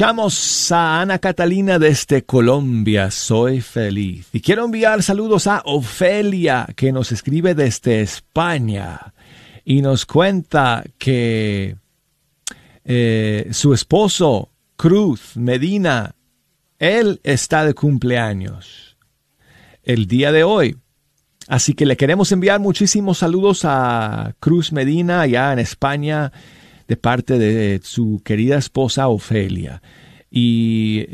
Escuchamos 0.00 0.72
a 0.72 1.02
Ana 1.02 1.18
Catalina 1.18 1.78
desde 1.78 2.22
Colombia, 2.22 3.10
soy 3.10 3.60
feliz. 3.60 4.28
Y 4.32 4.40
quiero 4.40 4.64
enviar 4.64 5.02
saludos 5.02 5.46
a 5.46 5.60
Ofelia, 5.66 6.66
que 6.74 6.90
nos 6.90 7.12
escribe 7.12 7.54
desde 7.54 8.00
España 8.00 9.12
y 9.62 9.82
nos 9.82 10.06
cuenta 10.06 10.84
que 10.96 11.76
eh, 12.86 13.48
su 13.52 13.74
esposo, 13.74 14.48
Cruz 14.78 15.36
Medina, 15.36 16.14
él 16.78 17.20
está 17.22 17.66
de 17.66 17.74
cumpleaños 17.74 18.96
el 19.82 20.06
día 20.06 20.32
de 20.32 20.44
hoy. 20.44 20.78
Así 21.46 21.74
que 21.74 21.84
le 21.84 21.98
queremos 21.98 22.32
enviar 22.32 22.58
muchísimos 22.58 23.18
saludos 23.18 23.66
a 23.66 24.32
Cruz 24.40 24.72
Medina 24.72 25.20
allá 25.20 25.52
en 25.52 25.58
España 25.58 26.32
de 26.90 26.96
parte 26.96 27.38
de 27.38 27.80
su 27.84 28.20
querida 28.24 28.58
esposa 28.58 29.06
Ofelia. 29.06 29.80
Y, 30.28 31.06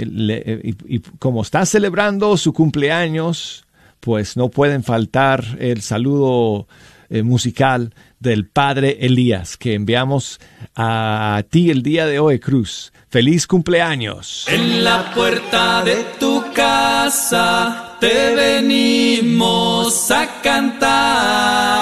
como 1.19 1.43
está 1.43 1.67
celebrando 1.67 2.39
su 2.39 2.55
cumpleaños, 2.55 3.67
pues 4.01 4.39
no 4.39 4.49
pueden 4.49 4.83
faltar 4.83 5.45
el 5.59 5.83
saludo 5.83 6.67
eh, 7.11 7.23
musical 7.23 7.93
del 8.21 8.49
Padre 8.49 8.97
Elías 9.03 9.59
que 9.59 9.75
enviamos 9.75 10.41
a 10.75 11.43
ti 11.51 11.69
el 11.69 11.83
día 11.83 12.07
de 12.07 12.21
hoy, 12.21 12.39
Cruz. 12.39 12.91
Feliz 13.11 13.47
cumpleaños. 13.47 14.47
En 14.49 14.83
la 14.83 15.13
puerta 15.15 15.85
de 15.85 16.07
tu 16.19 16.43
casa 16.55 17.99
te 18.01 18.35
venimos 18.35 20.11
a 20.11 20.41
cantar. 20.41 21.77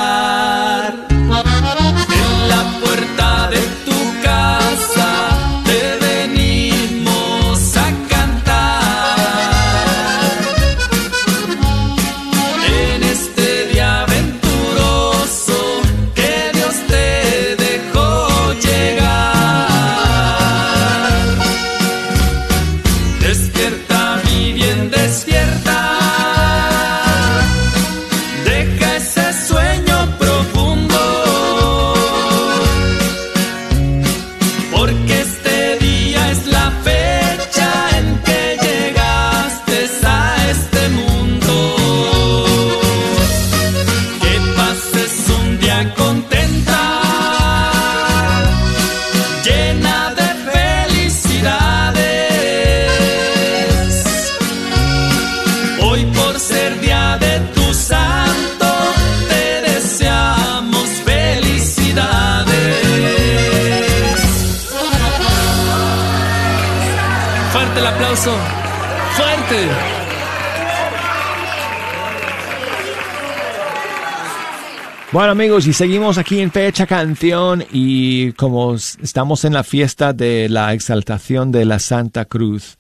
Y 75.55 75.73
seguimos 75.73 76.19
aquí 76.19 76.41
en 76.41 76.51
Fecha 76.51 76.85
Canción 76.85 77.65
y 77.71 78.33
como 78.33 78.75
estamos 78.75 79.45
en 79.45 79.53
la 79.53 79.63
fiesta 79.63 80.13
de 80.13 80.49
la 80.49 80.73
exaltación 80.73 81.53
de 81.53 81.65
la 81.65 81.79
Santa 81.79 82.25
Cruz, 82.25 82.77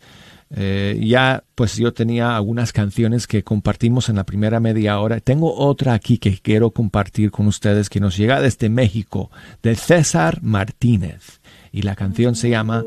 eh, 0.51 1.01
ya 1.01 1.45
pues 1.55 1.77
yo 1.77 1.93
tenía 1.93 2.35
algunas 2.35 2.72
canciones 2.72 3.29
que 3.29 3.45
compartimos 3.45 4.09
en 4.09 4.16
la 4.16 4.25
primera 4.25 4.59
media 4.59 4.99
hora. 4.99 5.20
Tengo 5.20 5.55
otra 5.55 5.95
aquí 5.95 6.18
que 6.18 6.37
quiero 6.39 6.72
compartir 6.72 7.31
con 7.31 7.47
ustedes 7.47 7.89
que 7.89 8.01
nos 8.01 8.16
llega 8.16 8.41
desde 8.41 8.68
México, 8.68 9.31
de 9.62 9.77
César 9.77 10.43
Martínez. 10.43 11.41
Y 11.70 11.83
la 11.83 11.95
canción 11.95 12.35
se 12.35 12.51
llama 12.51 12.85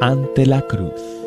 Ante 0.00 0.46
la 0.46 0.62
Cruz. 0.62 1.17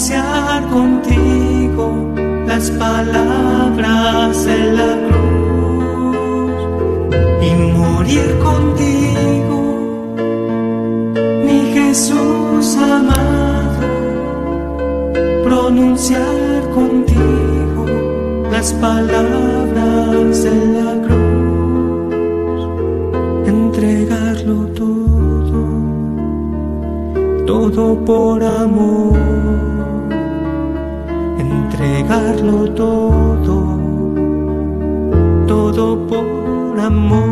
Pronunciar 0.00 0.64
contigo 0.70 1.92
las 2.46 2.70
palabras 2.70 4.46
de 4.46 4.72
la 4.72 4.96
cruz 5.06 6.56
y 7.42 7.50
morir 7.76 8.38
contigo 8.42 9.58
mi 11.44 11.60
Jesús 11.74 12.78
amado, 12.78 13.88
pronunciar 15.44 16.62
contigo 16.74 17.84
las 18.50 18.72
palabras 18.72 20.44
de 20.44 20.66
la 20.78 20.92
cruz, 21.06 22.62
entregarlo 23.46 24.66
todo, 24.68 25.60
todo 27.44 28.02
por 28.06 28.42
amor, 28.42 29.29
entregarlo 32.40 32.74
todo, 32.74 33.78
todo 35.46 36.06
por 36.06 36.80
amor. 36.80 37.29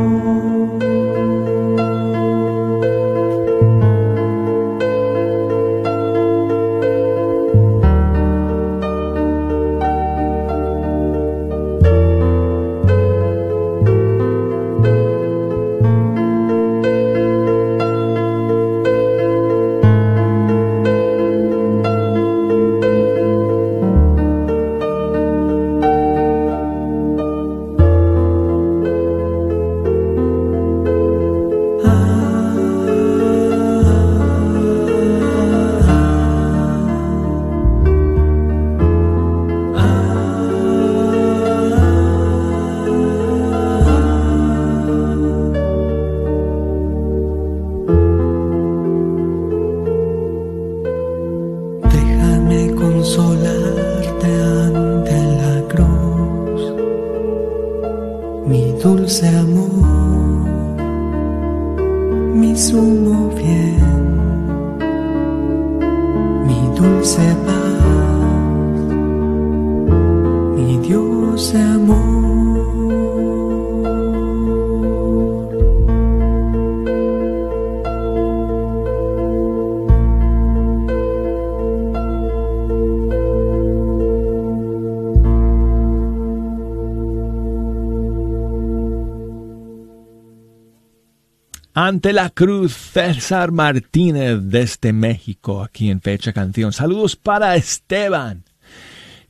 Ante 91.89 92.12
la 92.12 92.28
cruz, 92.28 92.74
César 92.74 93.51
Martínez 93.51 94.41
desde 94.43 94.93
México, 94.93 95.62
aquí 95.62 95.89
en 95.89 96.03
Fecha 96.03 96.34
Canción. 96.34 96.70
Saludos 96.70 97.16
para 97.16 97.57
Esteban, 97.57 98.45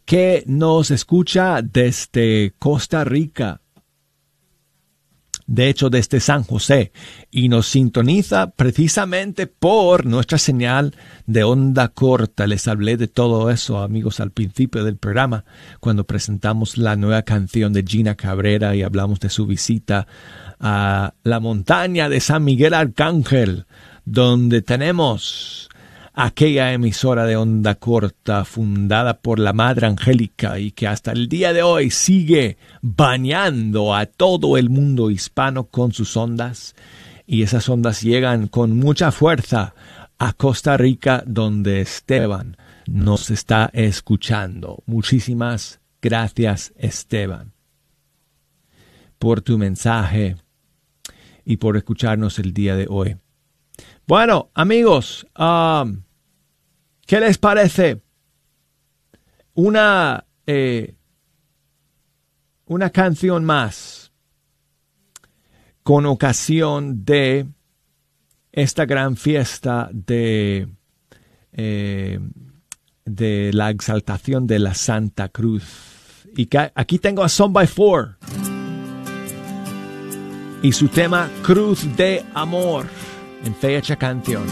que 0.04 0.42
nos 0.44 0.90
escucha 0.90 1.62
desde 1.62 2.54
Costa 2.58 3.04
Rica. 3.04 3.60
De 5.46 5.68
hecho, 5.68 5.88
desde 5.88 6.18
San 6.18 6.42
José, 6.42 6.90
y 7.30 7.48
nos 7.48 7.68
sintoniza 7.68 8.50
precisamente 8.50 9.46
por 9.46 10.04
nuestra 10.04 10.36
señal 10.36 10.96
de 11.26 11.44
onda 11.44 11.86
corta. 11.86 12.48
Les 12.48 12.66
hablé 12.66 12.96
de 12.96 13.06
todo 13.06 13.50
eso, 13.50 13.78
amigos, 13.78 14.18
al 14.18 14.32
principio 14.32 14.82
del 14.82 14.96
programa, 14.96 15.44
cuando 15.78 16.04
presentamos 16.04 16.76
la 16.76 16.96
nueva 16.96 17.22
canción 17.22 17.72
de 17.72 17.84
Gina 17.86 18.16
Cabrera 18.16 18.74
y 18.74 18.82
hablamos 18.82 19.20
de 19.20 19.30
su 19.30 19.46
visita 19.46 20.08
a 20.60 21.14
la 21.22 21.40
montaña 21.40 22.08
de 22.08 22.20
San 22.20 22.44
Miguel 22.44 22.74
Arcángel, 22.74 23.66
donde 24.04 24.62
tenemos 24.62 25.68
aquella 26.20 26.72
emisora 26.72 27.26
de 27.26 27.36
onda 27.36 27.76
corta 27.76 28.44
fundada 28.44 29.20
por 29.20 29.38
la 29.38 29.52
Madre 29.52 29.86
Angélica 29.86 30.58
y 30.58 30.72
que 30.72 30.88
hasta 30.88 31.12
el 31.12 31.28
día 31.28 31.52
de 31.52 31.62
hoy 31.62 31.92
sigue 31.92 32.56
bañando 32.82 33.94
a 33.94 34.06
todo 34.06 34.56
el 34.56 34.68
mundo 34.68 35.10
hispano 35.10 35.64
con 35.68 35.92
sus 35.92 36.16
ondas. 36.16 36.74
Y 37.24 37.42
esas 37.42 37.68
ondas 37.68 38.02
llegan 38.02 38.48
con 38.48 38.76
mucha 38.76 39.12
fuerza 39.12 39.74
a 40.18 40.32
Costa 40.32 40.76
Rica, 40.76 41.22
donde 41.24 41.82
Esteban 41.82 42.56
nos 42.86 43.30
está 43.30 43.70
escuchando. 43.72 44.82
Muchísimas 44.86 45.78
gracias, 46.02 46.72
Esteban, 46.76 47.52
por 49.20 49.40
tu 49.40 49.56
mensaje 49.56 50.36
y 51.48 51.56
por 51.56 51.78
escucharnos 51.78 52.38
el 52.38 52.52
día 52.52 52.76
de 52.76 52.86
hoy. 52.90 53.16
Bueno, 54.06 54.50
amigos, 54.52 55.26
um, 55.38 56.02
¿qué 57.06 57.18
les 57.20 57.38
parece? 57.38 58.02
Una, 59.54 60.26
eh, 60.46 60.94
una 62.66 62.90
canción 62.90 63.46
más 63.46 64.12
con 65.82 66.04
ocasión 66.04 67.06
de 67.06 67.46
esta 68.52 68.84
gran 68.84 69.16
fiesta 69.16 69.88
de, 69.90 70.68
eh, 71.52 72.20
de 73.06 73.50
la 73.54 73.70
exaltación 73.70 74.46
de 74.46 74.58
la 74.58 74.74
Santa 74.74 75.30
Cruz. 75.30 76.26
Y 76.36 76.46
aquí 76.74 76.98
tengo 76.98 77.24
a 77.24 77.30
Son 77.30 77.54
by 77.54 77.66
Four 77.66 78.18
y 80.62 80.72
su 80.72 80.88
tema 80.88 81.30
Cruz 81.42 81.86
de 81.96 82.24
Amor 82.34 82.86
en 83.44 83.54
fecha 83.54 83.96
canción. 83.96 84.42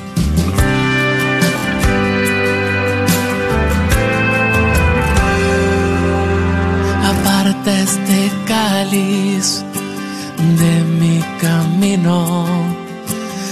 Aparta 7.05 7.81
este 7.81 8.31
cáliz 8.47 9.65
de 10.59 10.85
mi 11.01 11.21
camino. 11.41 12.47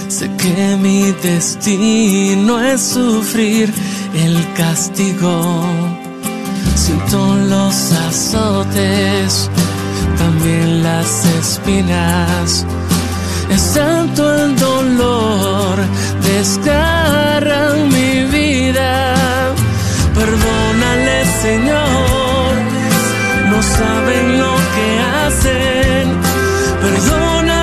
Sé 0.07 0.29
que 0.37 0.77
mi 0.77 1.11
destino 1.23 2.61
es 2.61 2.81
sufrir 2.81 3.73
el 4.13 4.53
castigo. 4.53 5.61
Siento 6.75 7.35
los 7.49 7.91
azotes 7.91 9.49
también 10.25 10.81
las 10.81 11.25
espinas. 11.41 12.65
Es 13.55 13.73
tanto 13.73 14.21
el 14.41 14.55
dolor, 14.55 15.75
desgarran 16.29 17.75
mi 17.95 18.13
vida. 18.37 18.91
Perdónale, 20.19 21.17
Señor, 21.43 22.51
no 23.51 23.59
saben 23.77 24.25
lo 24.41 24.53
que 24.73 24.87
hacen. 25.15 26.05
Perdónale, 26.83 27.54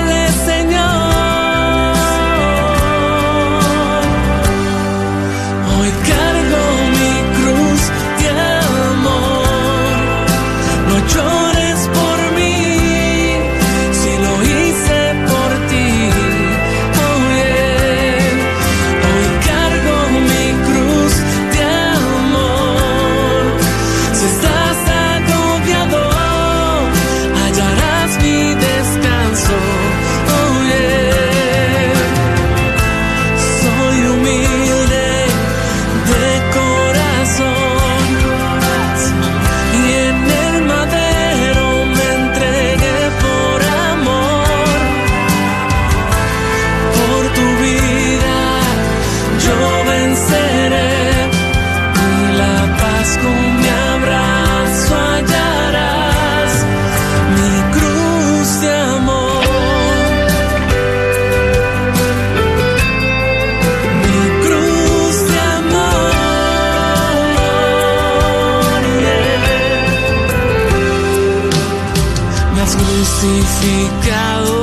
crucificado 72.93 74.59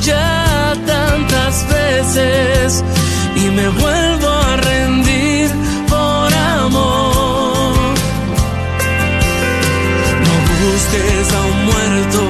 ya 0.00 0.74
tantas 0.86 1.66
veces 1.68 2.84
y 3.34 3.50
me 3.50 3.68
vuelvo 3.68 4.28
a 4.28 4.56
rendir 4.56 5.50
por 5.88 6.34
amor. 6.62 7.94
No 10.26 10.34
busques 10.62 11.26
a 11.38 11.40
un 11.52 11.58
muerto, 11.70 12.20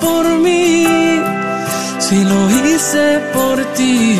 por 0.00 0.24
mí, 0.38 0.86
si 1.98 2.24
lo 2.24 2.50
hice 2.50 3.20
por 3.32 3.56
ti, 3.74 4.18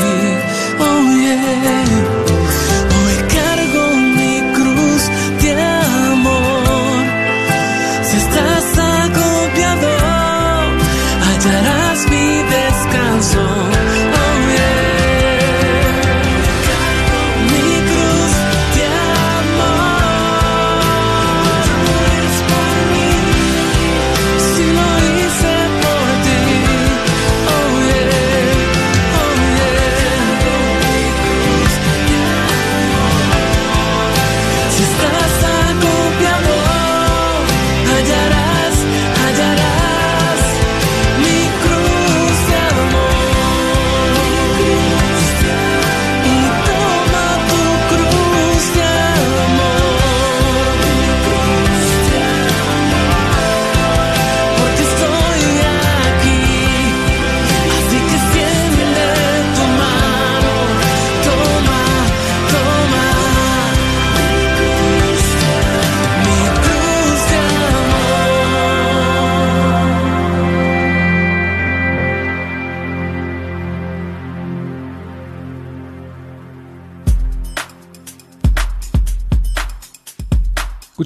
oh 0.79 1.03
yeah. 1.21 2.34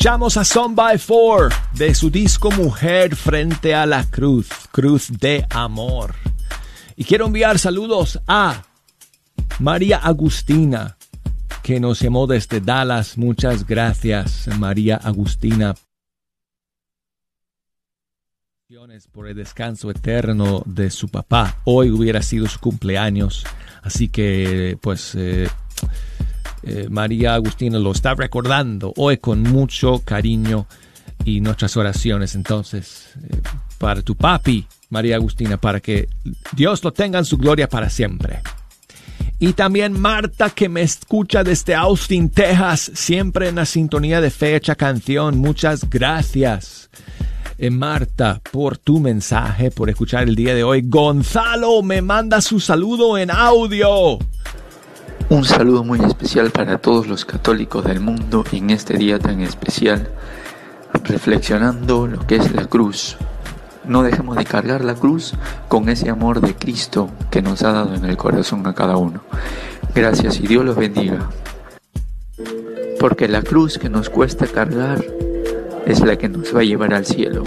Escuchamos 0.09 0.39
a 0.39 0.45
Son 0.47 0.75
by 0.75 0.97
Four 0.97 1.51
de 1.75 1.95
su 1.95 2.09
disco 2.09 2.51
Mujer 2.53 3.15
frente 3.15 3.75
a 3.75 3.85
la 3.85 4.05
cruz, 4.05 4.49
cruz 4.73 5.11
de 5.11 5.45
amor. 5.51 6.15
Y 6.97 7.05
quiero 7.05 7.27
enviar 7.27 7.59
saludos 7.59 8.19
a 8.27 8.65
María 9.59 9.99
Agustina, 9.99 10.97
que 11.63 11.79
nos 11.79 12.01
llamó 12.01 12.27
desde 12.27 12.63
Dallas. 12.63 13.19
Muchas 13.19 13.67
gracias, 13.67 14.49
María 14.59 14.97
Agustina, 14.97 15.75
por 19.13 19.29
el 19.29 19.37
descanso 19.37 19.91
eterno 19.91 20.63
de 20.65 20.89
su 20.89 21.11
papá. 21.11 21.61
Hoy 21.65 21.91
hubiera 21.91 22.23
sido 22.23 22.49
su 22.49 22.59
cumpleaños, 22.61 23.45
así 23.83 24.09
que 24.09 24.79
pues 24.81 25.15
eh, 25.17 25.51
eh, 26.69 26.87
María 26.91 27.35
Agustina 27.35 27.79
lo 27.79 27.93
está 27.93 28.15
recordando 28.15 28.93
hoy 28.97 29.17
con 29.17 29.43
mucho 29.43 30.03
cariño 30.05 30.67
y 31.25 31.41
nuestras 31.41 31.77
oraciones. 31.79 32.35
Entonces, 32.35 33.15
eh, 33.23 33.41
para 33.79 34.03
tu 34.03 34.15
papi, 34.15 34.67
María 34.91 35.17
Agustina, 35.17 35.57
para 35.57 35.81
que 35.81 36.09
Dios 36.53 36.85
lo 36.85 36.93
tenga 36.93 37.19
en 37.19 37.25
su 37.25 37.39
gloria 37.39 37.69
para 37.69 37.89
siempre. 37.89 38.41
Y 39.39 39.55
también 39.55 39.99
Marta, 39.99 40.51
que 40.51 40.69
me 40.69 40.83
escucha 40.83 41.43
desde 41.43 41.75
Austin, 41.75 42.29
Texas, 42.29 42.91
siempre 42.95 43.49
en 43.49 43.55
la 43.55 43.65
sintonía 43.65 44.21
de 44.21 44.31
fecha 44.31 44.75
canción. 44.75 45.39
Muchas 45.39 45.89
gracias, 45.89 46.91
eh, 47.57 47.71
Marta, 47.71 48.43
por 48.53 48.77
tu 48.77 49.01
mensaje, 49.01 49.71
por 49.71 49.89
escuchar 49.89 50.25
el 50.29 50.35
día 50.35 50.55
de 50.55 50.65
hoy. 50.65 50.83
Gonzalo 50.85 51.83
me 51.83 52.03
manda 52.03 52.43
su 52.43 52.61
saludo 52.61 53.17
en 53.17 53.31
audio. 53.31 54.19
Un 55.31 55.45
saludo 55.45 55.85
muy 55.85 56.01
especial 56.01 56.51
para 56.51 56.79
todos 56.79 57.07
los 57.07 57.27
católicos 57.27 57.85
del 57.85 58.01
mundo 58.01 58.45
en 58.51 58.71
este 58.71 58.97
día 58.97 59.19
tan 59.19 59.43
especial, 59.43 60.09
reflexionando 61.05 62.07
lo 62.07 62.27
que 62.27 62.37
es 62.37 62.51
la 62.55 62.65
cruz. 62.65 63.19
No 63.85 64.03
dejemos 64.03 64.39
de 64.39 64.47
cargar 64.47 64.83
la 64.83 64.95
cruz 64.95 65.35
con 65.69 65.91
ese 65.91 66.09
amor 66.09 66.41
de 66.41 66.55
Cristo 66.55 67.11
que 67.31 67.43
nos 67.43 67.63
ha 67.63 67.73
dado 67.73 67.95
en 67.95 68.07
el 68.07 68.17
corazón 68.17 68.67
a 68.67 68.75
cada 68.75 68.97
uno. 68.97 69.21
Gracias 69.95 70.41
y 70.41 70.47
Dios 70.47 70.65
los 70.65 70.77
bendiga. 70.77 71.29
Porque 72.99 73.29
la 73.29 73.43
cruz 73.43 73.77
que 73.77 73.91
nos 73.91 74.09
cuesta 74.09 74.47
cargar 74.47 75.05
es 75.85 76.01
la 76.01 76.17
que 76.17 76.31
nos 76.31 76.57
va 76.57 76.61
a 76.61 76.65
llevar 76.65 76.95
al 76.95 77.05
cielo. 77.05 77.45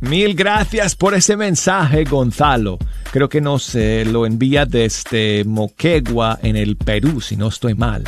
Mil 0.00 0.34
gracias 0.34 0.94
por 0.94 1.14
ese 1.14 1.36
mensaje, 1.36 2.04
Gonzalo. 2.04 2.78
Creo 3.10 3.28
que 3.28 3.40
nos 3.40 3.74
eh, 3.74 4.04
lo 4.04 4.26
envía 4.26 4.64
desde 4.64 5.44
Moquegua, 5.44 6.38
en 6.40 6.54
el 6.54 6.76
Perú, 6.76 7.20
si 7.20 7.36
no 7.36 7.48
estoy 7.48 7.74
mal. 7.74 8.04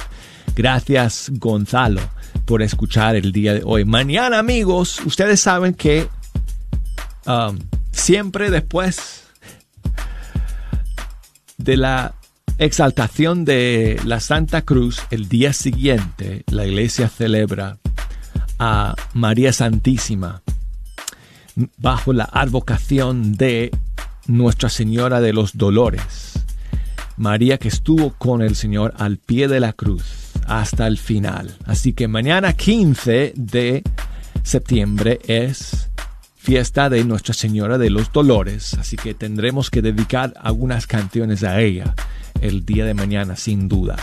Gracias, 0.55 1.33
Gonzalo, 1.35 2.01
por 2.45 2.63
escuchar 2.63 3.17
el 3.17 3.33
día 3.33 3.55
de 3.55 3.63
hoy. 3.65 3.85
Mañana, 3.85 4.39
amigos, 4.39 5.01
ustedes 5.05 5.41
saben 5.41 5.75
que 5.75 6.07
um, 7.27 7.59
siempre 7.91 8.51
después 8.51 9.25
de 11.59 11.77
la 11.77 12.15
exaltación 12.59 13.45
de 13.45 14.01
la 14.05 14.21
Santa 14.21 14.63
Cruz, 14.63 15.03
el 15.11 15.29
día 15.29 15.53
siguiente, 15.53 16.45
la 16.51 16.67
iglesia 16.67 17.09
celebra 17.09 17.79
a 18.61 18.95
María 19.13 19.53
Santísima 19.53 20.43
bajo 21.79 22.13
la 22.13 22.25
advocación 22.25 23.35
de 23.37 23.71
Nuestra 24.27 24.69
Señora 24.69 25.21
de 25.21 25.33
los 25.33 25.57
Dolores. 25.57 26.35
María 27.17 27.59
que 27.59 27.69
estuvo 27.69 28.15
con 28.15 28.43
el 28.43 28.57
Señor 28.57 28.95
al 28.97 29.19
pie 29.19 29.49
de 29.49 29.61
la 29.61 29.73
cruz 29.73 30.31
hasta 30.47 30.87
el 30.87 30.99
final. 30.99 31.57
Así 31.67 31.93
que 31.93 32.09
mañana 32.09 32.55
15 32.55 33.35
de 33.37 33.83
septiembre 34.43 35.21
es 35.27 35.91
fiesta 36.37 36.89
de 36.89 37.05
Nuestra 37.05 37.35
Señora 37.35 37.77
de 37.79 37.91
los 37.91 38.11
Dolores. 38.13 38.75
Así 38.75 38.97
que 38.97 39.15
tendremos 39.15 39.71
que 39.71 39.83
dedicar 39.83 40.33
algunas 40.41 40.87
canciones 40.87 41.45
a 41.45 41.61
ella 41.61 41.95
el 42.41 42.65
día 42.65 42.87
de 42.87 42.95
mañana 42.95 43.37
sin 43.37 43.69
duda. 43.69 43.97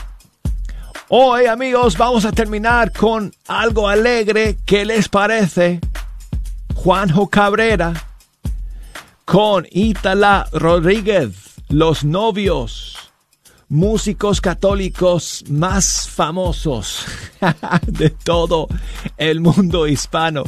Hoy 1.10 1.45
amigos 1.45 1.97
vamos 1.97 2.26
a 2.26 2.32
terminar 2.32 2.91
con 2.91 3.34
algo 3.47 3.88
alegre. 3.88 4.58
¿Qué 4.66 4.86
les 4.86 5.10
parece? 5.10 5.80
Juanjo 6.78 7.28
Cabrera 7.28 7.91
con 9.25 9.65
Itala 9.71 10.47
Rodríguez, 10.53 11.55
los 11.69 12.05
novios, 12.05 12.95
músicos 13.67 14.39
católicos 14.39 15.43
más 15.49 16.07
famosos 16.07 17.03
de 17.88 18.11
todo 18.11 18.67
el 19.17 19.41
mundo 19.41 19.88
hispano. 19.88 20.43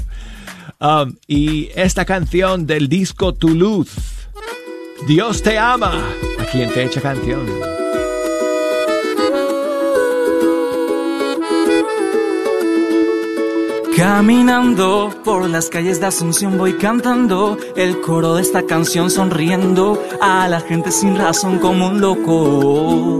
Um, 0.80 1.16
y 1.28 1.72
esta 1.76 2.06
canción 2.06 2.68
del 2.68 2.88
disco 2.88 3.34
Tu 3.34 3.50
Luz, 3.50 3.90
Dios 5.08 5.42
te 5.42 5.58
ama, 5.58 6.14
aquí 6.40 6.62
en 6.62 6.70
Fecha 6.70 7.02
Canción. 7.02 7.48
Caminando 14.00 15.14
por 15.26 15.50
las 15.50 15.68
calles 15.68 16.00
de 16.00 16.06
Asunción 16.06 16.58
voy 16.58 16.78
cantando 16.78 17.58
el 17.76 18.00
coro 18.00 18.36
de 18.36 18.44
esta 18.44 18.64
canción 18.64 19.12
sonriendo 19.12 20.02
a 20.22 20.48
la 20.48 20.62
gente 20.62 20.90
sin 20.90 21.18
razón 21.18 21.60
como 21.60 21.90
un 21.90 22.00
loco. 22.00 23.20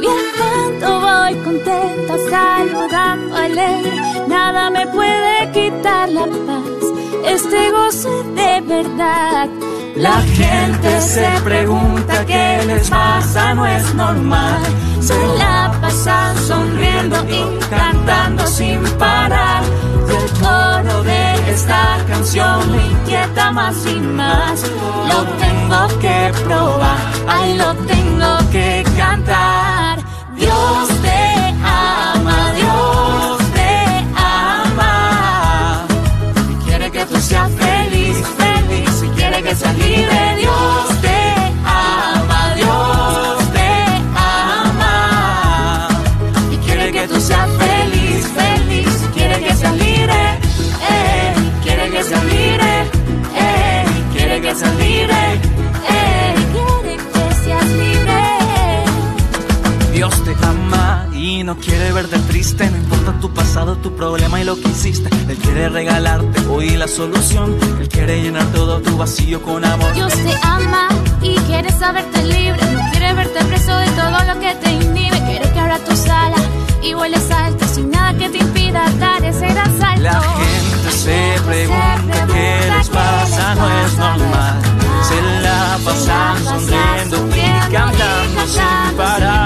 Viajando 0.00 1.00
voy 1.00 1.34
contenta, 1.42 2.16
saludando 2.30 3.34
alegre, 3.34 4.00
nada 4.28 4.70
me 4.70 4.86
puede 4.86 5.50
quitar 5.50 6.08
la 6.08 6.26
paz, 6.46 6.89
este 7.24 7.70
gozo 7.70 8.22
de 8.34 8.60
verdad. 8.62 9.48
La 9.96 10.22
gente 10.22 11.00
se 11.00 11.28
pregunta 11.44 12.24
qué 12.24 12.62
les 12.66 12.88
pasa, 12.88 13.54
no 13.54 13.66
es 13.66 13.94
normal. 13.94 14.62
Se 15.00 15.14
la 15.38 15.72
pasan 15.80 16.36
sonriendo 16.38 17.16
y 17.28 17.58
cantando 17.68 18.46
sin 18.46 18.82
parar. 18.98 19.62
El 20.08 20.30
coro 20.40 21.02
de 21.02 21.50
esta 21.50 21.98
canción 22.08 22.70
me 22.72 22.86
inquieta 22.86 23.50
más 23.50 23.76
y 23.86 23.98
más. 24.00 24.62
Lo 25.08 25.24
tengo 25.44 26.00
que 26.00 26.32
probar, 26.44 26.98
ay, 27.28 27.54
lo 27.58 27.74
tengo 27.74 28.38
que 28.50 28.84
cantar. 28.96 29.98
Dios 30.36 30.88
te 31.02 31.54
ama, 31.62 32.09
eres 39.50 39.78
libre, 39.78 40.36
Dios 40.38 41.00
te 41.02 41.34
ama, 41.64 42.54
Dios 42.54 43.52
te 43.52 43.70
ama. 44.14 45.88
Y 46.52 46.56
quiere 46.58 46.92
que 46.92 47.08
tú 47.08 47.20
seas 47.20 47.48
feliz, 47.58 48.26
feliz, 48.28 49.08
quiere 49.12 49.40
que 49.42 49.54
seas 49.54 49.74
libre, 49.74 50.38
quiere 51.62 51.90
que 51.90 52.02
seas 52.04 52.24
libre, 52.24 52.90
eh, 53.34 53.84
quiere 54.12 54.40
que 54.40 54.54
seas. 54.54 54.89
No 61.44 61.56
quiere 61.56 61.90
verte 61.90 62.16
triste, 62.20 62.70
no 62.70 62.76
importa 62.76 63.18
tu 63.20 63.32
pasado, 63.32 63.76
tu 63.76 63.94
problema 63.96 64.40
y 64.40 64.44
lo 64.44 64.54
que 64.54 64.68
hiciste. 64.68 65.08
Él 65.28 65.36
quiere 65.38 65.68
regalarte 65.68 66.46
hoy 66.46 66.76
la 66.76 66.86
solución. 66.86 67.56
Él 67.80 67.88
quiere 67.88 68.22
llenar 68.22 68.46
todo 68.52 68.80
tu 68.80 68.96
vacío 68.96 69.42
con 69.42 69.64
amor. 69.64 69.92
Dios 69.94 70.12
te 70.12 70.38
ama 70.42 70.88
y 71.22 71.34
quiere 71.48 71.70
saberte 71.72 72.22
libre. 72.22 72.60
No 72.72 72.90
quiere 72.92 73.14
verte 73.14 73.44
preso 73.46 73.76
de 73.76 73.86
todo 73.90 74.10
lo 74.10 74.38
que 74.38 74.54
te 74.62 74.70
inhibe. 74.70 75.18
Quiere 75.26 75.50
que 75.52 75.58
abra 75.58 75.78
tus 75.78 76.08
alas 76.08 76.42
y 76.82 76.94
vueles 76.94 77.28
alto 77.32 77.66
sin 77.66 77.90
nada 77.90 78.16
que 78.16 78.28
te 78.28 78.38
impida 78.38 78.88
dar 79.00 79.24
ese 79.24 79.48
gran 79.48 79.78
salto. 79.78 80.02
La 80.02 80.20
gente 80.20 80.90
se 80.92 81.36
pregunta 81.46 82.26
qué 82.32 82.72
les 82.76 82.88
pasa, 82.90 83.54
no 83.56 83.86
es 83.86 83.96
normal. 83.96 84.62
Se 85.08 85.42
la 85.42 85.78
pasan 85.84 86.44
sonriendo 86.44 87.28
y 87.36 87.72
cantando 87.72 88.46
sin 88.46 88.96
parar. 88.96 89.39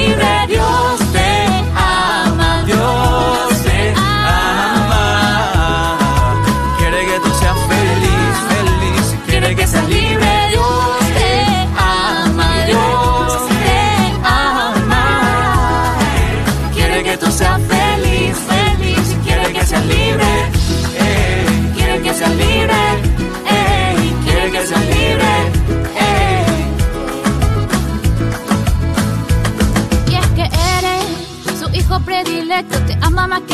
Quiere 0.00 0.46
que 0.48 0.49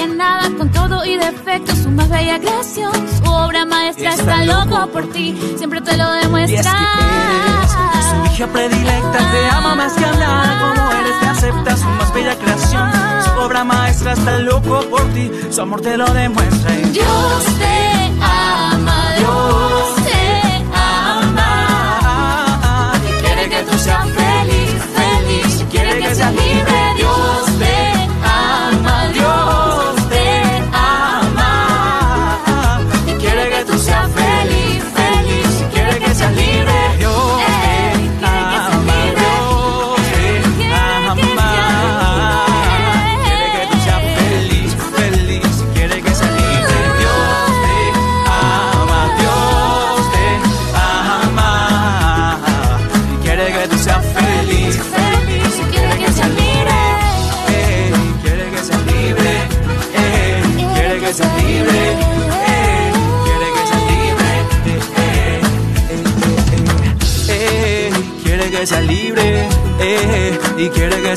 nada, 0.07 0.51
con 0.57 0.71
todo 0.71 1.05
y 1.05 1.17
defecto, 1.17 1.75
su 1.75 1.91
más 1.91 2.09
bella 2.09 2.39
creación, 2.39 2.93
su 2.93 3.31
obra 3.31 3.65
maestra 3.65 4.15
está 4.15 4.45
loco 4.45 4.87
por 4.93 5.11
ti, 5.13 5.37
siempre 5.57 5.81
te 5.81 5.97
lo 5.97 6.15
es 6.15 6.23
demuestra. 6.23 6.73
que 6.73 6.79
eres 6.79 7.71
su 8.11 8.35
hija 8.35 8.47
predilecta, 8.53 9.19
te 9.19 9.49
ama 9.51 9.75
más 9.75 9.93
que 9.95 10.01
nada. 10.01 10.75
Como 10.75 10.93
eres, 10.93 11.21
te 11.21 11.27
acepta 11.27 11.77
su 11.77 11.87
más 11.87 12.15
bella 12.15 12.37
creación. 12.37 12.91
Su 13.25 13.41
obra 13.41 13.65
maestra 13.65 14.13
está 14.13 14.39
loco 14.39 14.83
por 14.91 15.03
ti, 15.13 15.31
su 15.51 15.61
amor 15.61 15.81
te 15.81 15.97
lo 15.97 16.07
demuestra. 16.13 16.75
Y 16.75 16.83
Dios 16.91 17.45
te 17.59 17.86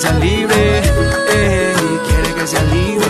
que 0.01 0.25
libre. 0.25 0.81
eh, 1.31 1.73
quiere 2.07 2.33
que 2.33 2.47
seas 2.47 2.63
libre. 2.71 3.05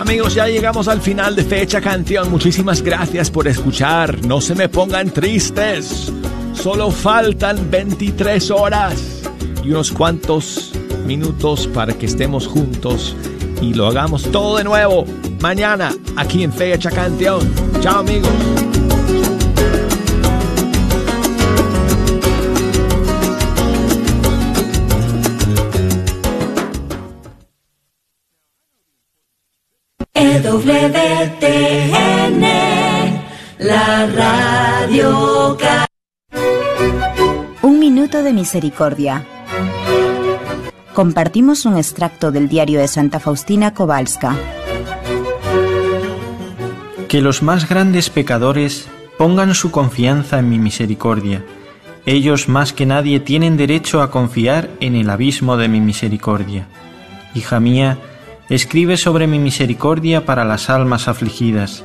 Amigos, 0.00 0.34
ya 0.34 0.48
llegamos 0.48 0.88
al 0.88 1.00
final 1.00 1.36
de 1.36 1.44
Fecha 1.44 1.80
Canción. 1.80 2.30
Muchísimas 2.30 2.82
gracias 2.82 3.30
por 3.30 3.46
escuchar. 3.46 4.24
No 4.26 4.40
se 4.40 4.54
me 4.54 4.68
pongan 4.68 5.10
tristes. 5.10 6.12
Solo 6.52 6.90
faltan 6.90 7.70
23 7.70 8.50
horas 8.50 9.22
y 9.64 9.70
unos 9.70 9.92
cuantos 9.92 10.72
minutos 11.06 11.66
para 11.68 11.94
que 11.94 12.06
estemos 12.06 12.46
juntos 12.46 13.16
y 13.60 13.74
lo 13.74 13.86
hagamos 13.86 14.24
todo 14.30 14.58
de 14.58 14.64
nuevo 14.64 15.04
mañana 15.40 15.92
aquí 16.16 16.42
en 16.42 16.52
Fecha 16.52 16.90
Canción. 16.90 17.40
Chao 17.80 18.00
amigos. 18.00 18.81
EWTN, 30.52 32.42
la 33.58 34.06
radio 34.06 35.56
Un 37.62 37.78
minuto 37.80 38.22
de 38.22 38.34
misericordia. 38.34 39.24
Compartimos 40.92 41.64
un 41.64 41.78
extracto 41.78 42.30
del 42.32 42.50
diario 42.50 42.80
de 42.80 42.88
Santa 42.88 43.18
Faustina 43.18 43.72
Kowalska. 43.72 44.36
Que 47.08 47.22
los 47.22 47.42
más 47.42 47.66
grandes 47.66 48.10
pecadores 48.10 48.88
pongan 49.16 49.54
su 49.54 49.70
confianza 49.70 50.38
en 50.38 50.50
mi 50.50 50.58
misericordia. 50.58 51.42
Ellos 52.04 52.50
más 52.50 52.74
que 52.74 52.84
nadie 52.84 53.20
tienen 53.20 53.56
derecho 53.56 54.02
a 54.02 54.10
confiar 54.10 54.68
en 54.80 54.96
el 54.96 55.08
abismo 55.08 55.56
de 55.56 55.68
mi 55.68 55.80
misericordia. 55.80 56.66
Hija 57.34 57.58
mía, 57.58 57.96
escribe 58.48 58.96
sobre 58.96 59.26
mi 59.26 59.38
misericordia 59.38 60.24
para 60.24 60.44
las 60.44 60.70
almas 60.70 61.08
afligidas. 61.08 61.84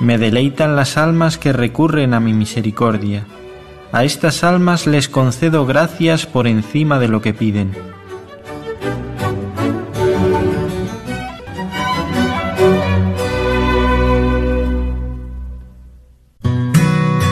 Me 0.00 0.18
deleitan 0.18 0.76
las 0.76 0.96
almas 0.96 1.38
que 1.38 1.52
recurren 1.52 2.14
a 2.14 2.20
mi 2.20 2.32
misericordia. 2.32 3.24
A 3.92 4.04
estas 4.04 4.42
almas 4.42 4.86
les 4.86 5.08
concedo 5.08 5.66
gracias 5.66 6.26
por 6.26 6.46
encima 6.46 6.98
de 6.98 7.08
lo 7.08 7.20
que 7.20 7.34
piden. 7.34 7.72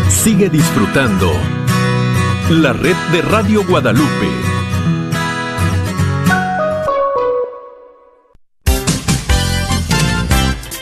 Sigue 0.09 0.51
disfrutando 0.51 1.33
la 2.51 2.73
red 2.73 2.97
de 3.13 3.23
Radio 3.23 3.65
Guadalupe. 3.65 4.49